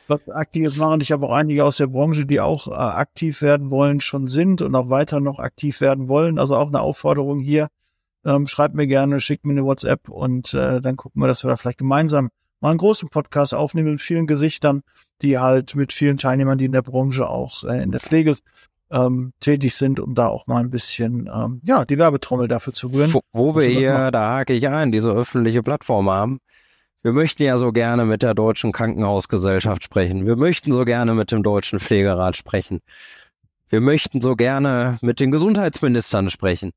was 0.07 0.29
Aktives 0.29 0.77
machen. 0.77 1.01
Ich 1.01 1.11
habe 1.11 1.25
auch 1.25 1.31
einige 1.31 1.63
aus 1.63 1.77
der 1.77 1.87
Branche, 1.87 2.25
die 2.25 2.41
auch 2.41 2.67
äh, 2.67 2.71
aktiv 2.71 3.41
werden 3.41 3.69
wollen, 3.69 4.01
schon 4.01 4.27
sind 4.27 4.61
und 4.61 4.75
auch 4.75 4.89
weiter 4.89 5.19
noch 5.19 5.39
aktiv 5.39 5.81
werden 5.81 6.07
wollen. 6.07 6.37
Also 6.37 6.55
auch 6.55 6.67
eine 6.67 6.81
Aufforderung 6.81 7.39
hier. 7.39 7.69
Ähm, 8.25 8.47
schreibt 8.47 8.75
mir 8.75 8.87
gerne, 8.87 9.19
schickt 9.19 9.45
mir 9.45 9.51
eine 9.51 9.65
WhatsApp 9.65 10.07
und 10.09 10.53
äh, 10.53 10.81
dann 10.81 10.95
gucken 10.95 11.21
wir, 11.21 11.27
dass 11.27 11.43
wir 11.43 11.49
da 11.49 11.57
vielleicht 11.57 11.77
gemeinsam 11.77 12.29
mal 12.61 12.69
einen 12.69 12.77
großen 12.77 13.09
Podcast 13.09 13.53
aufnehmen 13.53 13.91
mit 13.91 14.01
vielen 14.01 14.27
Gesichtern, 14.27 14.81
die 15.21 15.39
halt 15.39 15.75
mit 15.75 15.91
vielen 15.91 16.17
Teilnehmern, 16.17 16.57
die 16.57 16.65
in 16.65 16.71
der 16.71 16.81
Branche 16.83 17.27
auch 17.27 17.63
äh, 17.65 17.83
in 17.83 17.91
der 17.91 17.99
Pflege 17.99 18.35
ähm, 18.93 19.33
tätig 19.39 19.75
sind, 19.75 19.99
um 19.99 20.15
da 20.15 20.27
auch 20.27 20.47
mal 20.47 20.61
ein 20.61 20.69
bisschen 20.69 21.29
ähm, 21.33 21.61
ja 21.63 21.83
die 21.83 21.97
Werbetrommel 21.97 22.47
dafür 22.47 22.73
zu 22.73 22.87
rühren. 22.87 23.13
Wo, 23.13 23.21
wo 23.33 23.55
wir 23.55 23.67
hier, 23.67 24.11
da 24.11 24.37
hake 24.37 24.53
ich 24.53 24.67
ein, 24.67 24.91
diese 24.91 25.09
öffentliche 25.09 25.63
Plattform 25.63 26.09
haben. 26.09 26.39
Wir 27.01 27.11
möchten 27.11 27.43
ja 27.43 27.57
so 27.57 27.73
gerne 27.73 28.05
mit 28.05 28.23
der 28.23 28.33
Deutschen 28.33 28.71
Krankenhausgesellschaft 28.71 29.83
sprechen. 29.83 30.25
Wir 30.25 30.37
möchten 30.37 30.71
so 30.71 30.85
gerne 30.85 31.13
mit 31.15 31.31
dem 31.31 31.43
Deutschen 31.43 31.79
Pflegerat 31.79 32.37
sprechen. 32.37 32.79
Wir 33.67 33.81
möchten 33.81 34.21
so 34.21 34.35
gerne 34.35 34.99
mit 35.01 35.19
den 35.19 35.31
Gesundheitsministern 35.31 36.29
sprechen. 36.29 36.71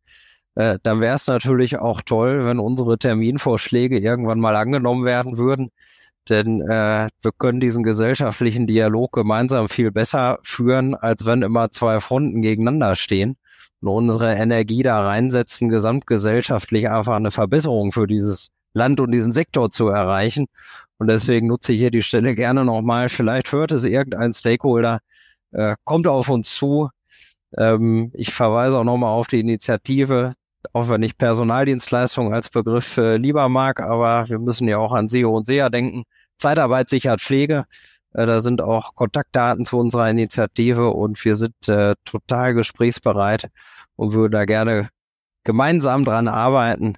Äh, 0.57 0.79
dann 0.83 1.00
wäre 1.00 1.14
es 1.14 1.26
natürlich 1.26 1.79
auch 1.79 2.00
toll, 2.02 2.44
wenn 2.44 2.59
unsere 2.59 2.98
Terminvorschläge 2.98 3.98
irgendwann 3.98 4.40
mal 4.40 4.57
angenommen 4.57 5.05
werden 5.05 5.38
würden. 5.38 5.70
Denn 6.29 6.61
äh, 6.61 7.09
wir 7.23 7.33
können 7.39 7.61
diesen 7.61 7.83
gesellschaftlichen 7.83 8.67
Dialog 8.67 9.12
gemeinsam 9.12 9.69
viel 9.69 9.93
besser 9.93 10.39
führen, 10.43 10.95
als 10.95 11.25
wenn 11.25 11.43
immer 11.43 11.71
zwei 11.71 12.01
Fronten 12.01 12.43
gegeneinander 12.43 12.97
stehen 12.97 13.37
und 13.81 14.11
unsere 14.11 14.35
Energie 14.35 14.83
da 14.83 15.07
reinsetzen, 15.07 15.69
gesamtgesellschaftlich 15.69 16.89
einfach 16.89 17.15
eine 17.15 17.31
Verbesserung 17.31 17.93
für 17.93 18.07
dieses 18.07 18.51
Land 18.75 19.01
und 19.01 19.12
diesen 19.12 19.33
Sektor 19.33 19.71
zu 19.71 19.89
erreichen. 19.89 20.47
Und 20.99 21.09
deswegen 21.09 21.47
nutze 21.47 21.73
ich 21.73 21.79
hier 21.79 21.91
die 21.91 22.03
Stelle 22.03 22.35
gerne 22.35 22.65
nochmal. 22.65 23.09
Vielleicht 23.09 23.53
hört 23.53 23.73
es 23.73 23.85
irgendein 23.85 24.33
Stakeholder, 24.33 25.01
äh, 25.53 25.77
kommt 25.85 26.07
auf 26.07 26.29
uns 26.29 26.55
zu. 26.55 26.91
Ähm, 27.57 28.11
ich 28.15 28.33
verweise 28.33 28.79
auch 28.79 28.85
nochmal 28.85 29.11
auf 29.11 29.29
die 29.29 29.41
Initiative, 29.41 30.33
auch 30.73 30.89
wenn 30.89 31.03
ich 31.03 31.17
Personaldienstleistung 31.17 32.35
als 32.35 32.49
Begriff 32.49 32.97
äh, 32.99 33.17
lieber 33.17 33.49
mag, 33.49 33.81
aber 33.81 34.29
wir 34.29 34.39
müssen 34.39 34.69
ja 34.69 34.79
auch 34.79 34.93
an 34.93 35.09
SEO 35.09 35.37
und 35.37 35.47
SEA 35.47 35.69
denken. 35.71 36.05
Zeitarbeit 36.38 36.88
sichert 36.88 37.20
Pflege. 37.20 37.64
Äh, 38.14 38.27
da 38.27 38.40
sind 38.40 38.62
auch 38.62 38.94
Kontaktdaten 38.94 39.66
zu 39.66 39.79
unserer 39.79 40.11
Initiative 40.11 40.90
und 40.90 41.22
wir 41.25 41.35
sind 41.35 41.68
äh, 41.68 41.94
total 42.05 42.55
gesprächsbereit 42.55 43.49
und 43.96 44.12
würden 44.12 44.33
da 44.33 44.44
gerne 44.44 44.88
gemeinsam 45.46 46.05
dran 46.05 46.29
arbeiten, 46.29 46.96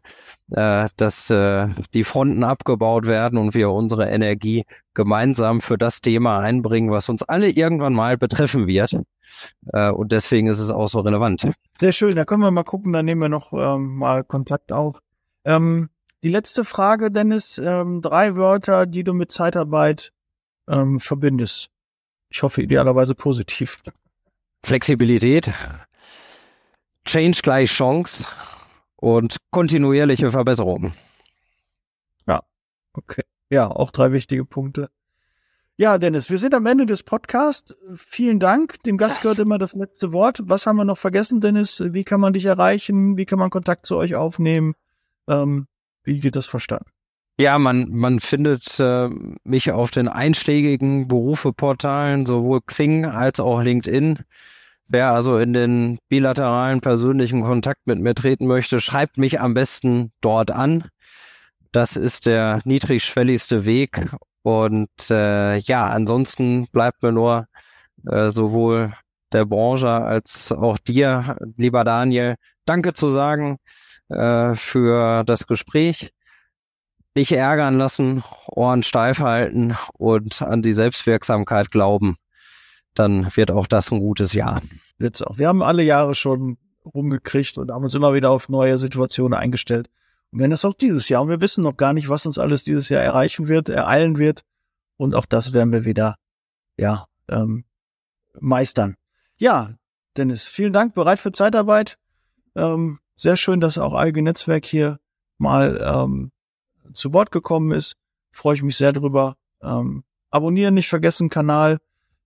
äh, 0.51 0.89
dass 0.97 1.31
äh, 1.31 1.69
die 1.95 2.03
Fronten 2.03 2.43
abgebaut 2.43 3.07
werden 3.07 3.39
und 3.39 3.55
wir 3.55 3.71
unsere 3.71 4.09
Energie 4.09 4.65
gemeinsam 4.95 5.61
für 5.61 5.79
das 5.79 6.01
Thema 6.01 6.41
einbringen, 6.41 6.91
was 6.91 7.09
uns 7.09 7.23
alle 7.23 7.51
irgendwann 7.51 7.93
mal 7.93 8.17
betreffen 8.17 8.67
wird. 8.67 8.97
Äh, 9.73 9.91
und 9.91 10.11
deswegen 10.11 10.49
ist 10.49 10.59
es 10.59 10.71
auch 10.71 10.89
so 10.89 11.01
relevant. 11.01 11.49
Sehr 11.79 11.93
schön, 11.93 12.17
da 12.17 12.25
können 12.25 12.43
wir 12.43 12.51
mal 12.51 12.65
gucken, 12.65 12.93
da 12.93 13.03
nehmen 13.03 13.21
wir 13.21 13.29
noch 13.29 13.53
ähm, 13.53 13.97
mal 13.97 14.25
Kontakt 14.25 14.73
auf. 14.73 15.01
Ähm, 15.45 15.91
die 16.23 16.29
letzte 16.29 16.65
Frage, 16.65 17.11
Dennis, 17.11 17.59
ähm, 17.59 18.03
drei 18.03 18.37
Wörter, 18.37 18.87
die 18.87 19.05
du 19.05 19.13
mit 19.13 19.31
Zeitarbeit 19.31 20.13
ähm, 20.69 21.01
verbindest. 21.01 21.71
Ich 22.31 22.43
hoffe 22.43 22.63
idealerweise 22.63 23.15
positiv. 23.15 23.83
Flexibilität, 24.65 25.51
Change 27.05 27.41
gleich 27.43 27.71
Chance 27.71 28.27
und 28.97 29.37
kontinuierliche 29.51 30.31
Verbesserungen. 30.31 30.93
Ja, 32.27 32.43
okay. 32.93 33.23
Ja, 33.51 33.71
auch 33.71 33.91
drei 33.91 34.13
wichtige 34.13 34.45
Punkte. 34.45 34.91
Ja, 35.81 35.97
Dennis, 35.97 36.29
wir 36.29 36.39
sind 36.39 36.55
am 36.55 36.67
Ende 36.67 36.87
des 36.87 37.05
Podcasts. 37.05 37.73
Vielen 37.95 38.41
Dank. 38.41 38.83
Dem 38.83 38.97
Gast 38.97 39.23
gehört 39.23 39.39
immer 39.39 39.59
das 39.59 39.75
letzte 39.75 40.13
Wort. 40.13 40.41
Was 40.43 40.67
haben 40.67 40.77
wir 40.77 40.85
noch 40.85 40.99
vergessen, 40.99 41.41
Dennis? 41.41 41.81
Wie 41.81 42.03
kann 42.03 42.21
man 42.21 42.33
dich 42.33 42.47
erreichen? 42.47 43.17
Wie 43.17 43.27
kann 43.27 43.39
man 43.39 43.51
Kontakt 43.51 43.87
zu 43.87 43.97
euch 43.97 44.17
aufnehmen? 44.17 44.75
Ähm, 45.29 45.68
wie 46.09 46.19
geht 46.19 46.35
das 46.35 46.47
verstanden? 46.47 46.91
Ja, 47.39 47.59
man, 47.59 47.91
man 47.91 48.19
findet 48.19 48.81
äh, 48.81 49.09
mich 49.45 49.71
auf 49.71 49.93
den 49.93 50.09
einschlägigen 50.09 51.07
Berufeportalen, 51.07 52.27
sowohl 52.27 52.63
Xing 52.63 53.05
als 53.05 53.39
auch 53.39 53.63
LinkedIn. 53.63 54.19
Wer 54.89 55.13
also 55.13 55.39
in 55.39 55.53
den 55.53 55.99
bilateralen 56.09 56.81
persönlichen 56.81 57.43
Kontakt 57.43 57.87
mit 57.87 58.01
mir 58.01 58.15
treten 58.15 58.47
möchte, 58.47 58.81
schreibt 58.81 59.19
mich 59.19 59.39
am 59.39 59.55
besten 59.55 60.11
dort 60.21 60.51
an. 60.51 60.89
Das 61.71 61.95
ist 61.95 62.27
der 62.27 62.61
niedrigschwelligste 62.65 63.67
Weg. 63.67 64.09
Und 64.43 65.11
äh, 65.11 65.59
ja, 65.59 65.87
ansonsten 65.87 66.67
bleibt 66.73 67.03
mir 67.03 67.13
nur 67.13 67.47
äh, 68.11 68.31
sowohl 68.31 68.95
der 69.33 69.45
Branche 69.45 69.91
als 69.91 70.51
auch 70.51 70.79
dir, 70.79 71.37
lieber 71.57 71.85
Daniel, 71.85 72.37
Danke 72.65 72.95
zu 72.95 73.11
sagen 73.11 73.59
äh, 74.09 74.55
für 74.55 75.25
das 75.25 75.47
Gespräch. 75.47 76.13
Nicht 77.15 77.33
ärgern 77.33 77.79
lassen, 77.79 78.23
Ohren 78.47 78.83
steif 78.83 79.19
halten 79.21 79.77
und 79.95 80.41
an 80.43 80.63
die 80.63 80.75
Selbstwirksamkeit 80.75 81.71
glauben 81.71 82.17
dann 82.99 83.29
wird 83.37 83.51
auch 83.51 83.67
das 83.67 83.93
ein 83.93 84.01
gutes 84.01 84.33
Jahr. 84.33 84.63
Wird's 84.99 85.23
auch. 85.23 85.39
Wir 85.39 85.49
haben 85.49 85.63
alle 85.63 85.83
Jahre 85.83 86.15
schon 86.15 86.59
rumgekriegt 86.85 87.59
und 87.59 87.71
haben 87.71 87.85
uns 87.85 87.95
immer 87.95 88.15
wieder 88.15 88.31
auf 88.31 88.49
neue 88.49 88.79
Situationen 88.79 89.39
eingestellt. 89.39 89.89
Und 90.31 90.41
wenn 90.41 90.51
das 90.51 90.65
auch 90.65 90.75
dieses 90.75 91.09
Jahr. 91.09 91.23
Und 91.23 91.29
wir 91.29 91.41
wissen 91.41 91.63
noch 91.63 91.77
gar 91.77 91.93
nicht, 91.93 92.09
was 92.09 92.27
uns 92.27 92.39
alles 92.39 92.65
dieses 92.65 92.89
Jahr 92.89 93.03
erreichen 93.03 93.49
wird, 93.49 93.69
ereilen 93.69 94.19
wird. 94.19 94.43
Und 94.97 95.15
auch 95.15 95.27
das 95.27 95.53
werden 95.53 95.73
wir 95.73 95.85
wieder, 95.85 96.17
ja, 96.77 97.07
ähm, 97.29 97.65
meistern. 98.41 98.97
Ja, 99.37 99.75
Dennis, 100.17 100.49
vielen 100.49 100.73
Dank. 100.73 100.95
Bereit 100.95 101.21
für 101.21 101.33
Zeitarbeit. 101.33 101.99
Ähm, 102.57 102.99
sehr 103.19 103.37
schön, 103.37 103.61
dass 103.61 103.77
auch 103.77 103.93
Alge 103.93 104.23
Netzwerk 104.23 104.65
hier 104.65 104.99
mal 105.37 105.79
ähm, 105.85 106.31
zu 106.95 107.13
Wort 107.13 107.31
gekommen 107.31 107.73
ist. 107.73 107.97
Freue 108.31 108.55
ich 108.55 108.63
mich 108.63 108.77
sehr 108.77 108.93
drüber. 108.93 109.37
Ähm, 109.61 110.05
abonnieren 110.31 110.75
nicht 110.75 110.89
vergessen, 110.89 111.29
Kanal 111.29 111.79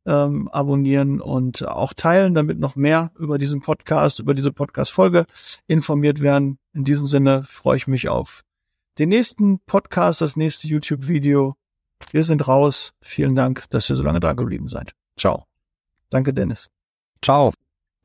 ähm, 0.04 0.48
abonnieren 0.48 1.20
und 1.20 1.66
auch 1.66 1.94
teilen, 1.94 2.34
damit 2.34 2.58
noch 2.58 2.76
mehr 2.76 3.12
über 3.18 3.38
diesen 3.38 3.60
Podcast, 3.60 4.18
über 4.18 4.34
diese 4.34 4.52
Podcast-Folge 4.52 5.24
informiert 5.66 6.20
werden. 6.20 6.58
In 6.74 6.84
diesem 6.84 7.06
Sinne 7.06 7.44
freue 7.44 7.76
ich 7.76 7.86
mich 7.86 8.08
auf 8.08 8.42
den 8.98 9.08
nächsten 9.08 9.60
Podcast, 9.60 10.20
das 10.20 10.36
nächste 10.36 10.68
YouTube-Video. 10.68 11.56
Wir 12.10 12.24
sind 12.24 12.46
raus. 12.46 12.92
Vielen 13.00 13.34
Dank, 13.34 13.70
dass 13.70 13.88
ihr 13.88 13.96
so 13.96 14.02
lange 14.02 14.20
da 14.20 14.32
geblieben 14.32 14.68
seid. 14.68 14.92
Ciao. 15.16 15.46
Danke, 16.10 16.34
Dennis. 16.34 16.70
Ciao. 17.22 17.52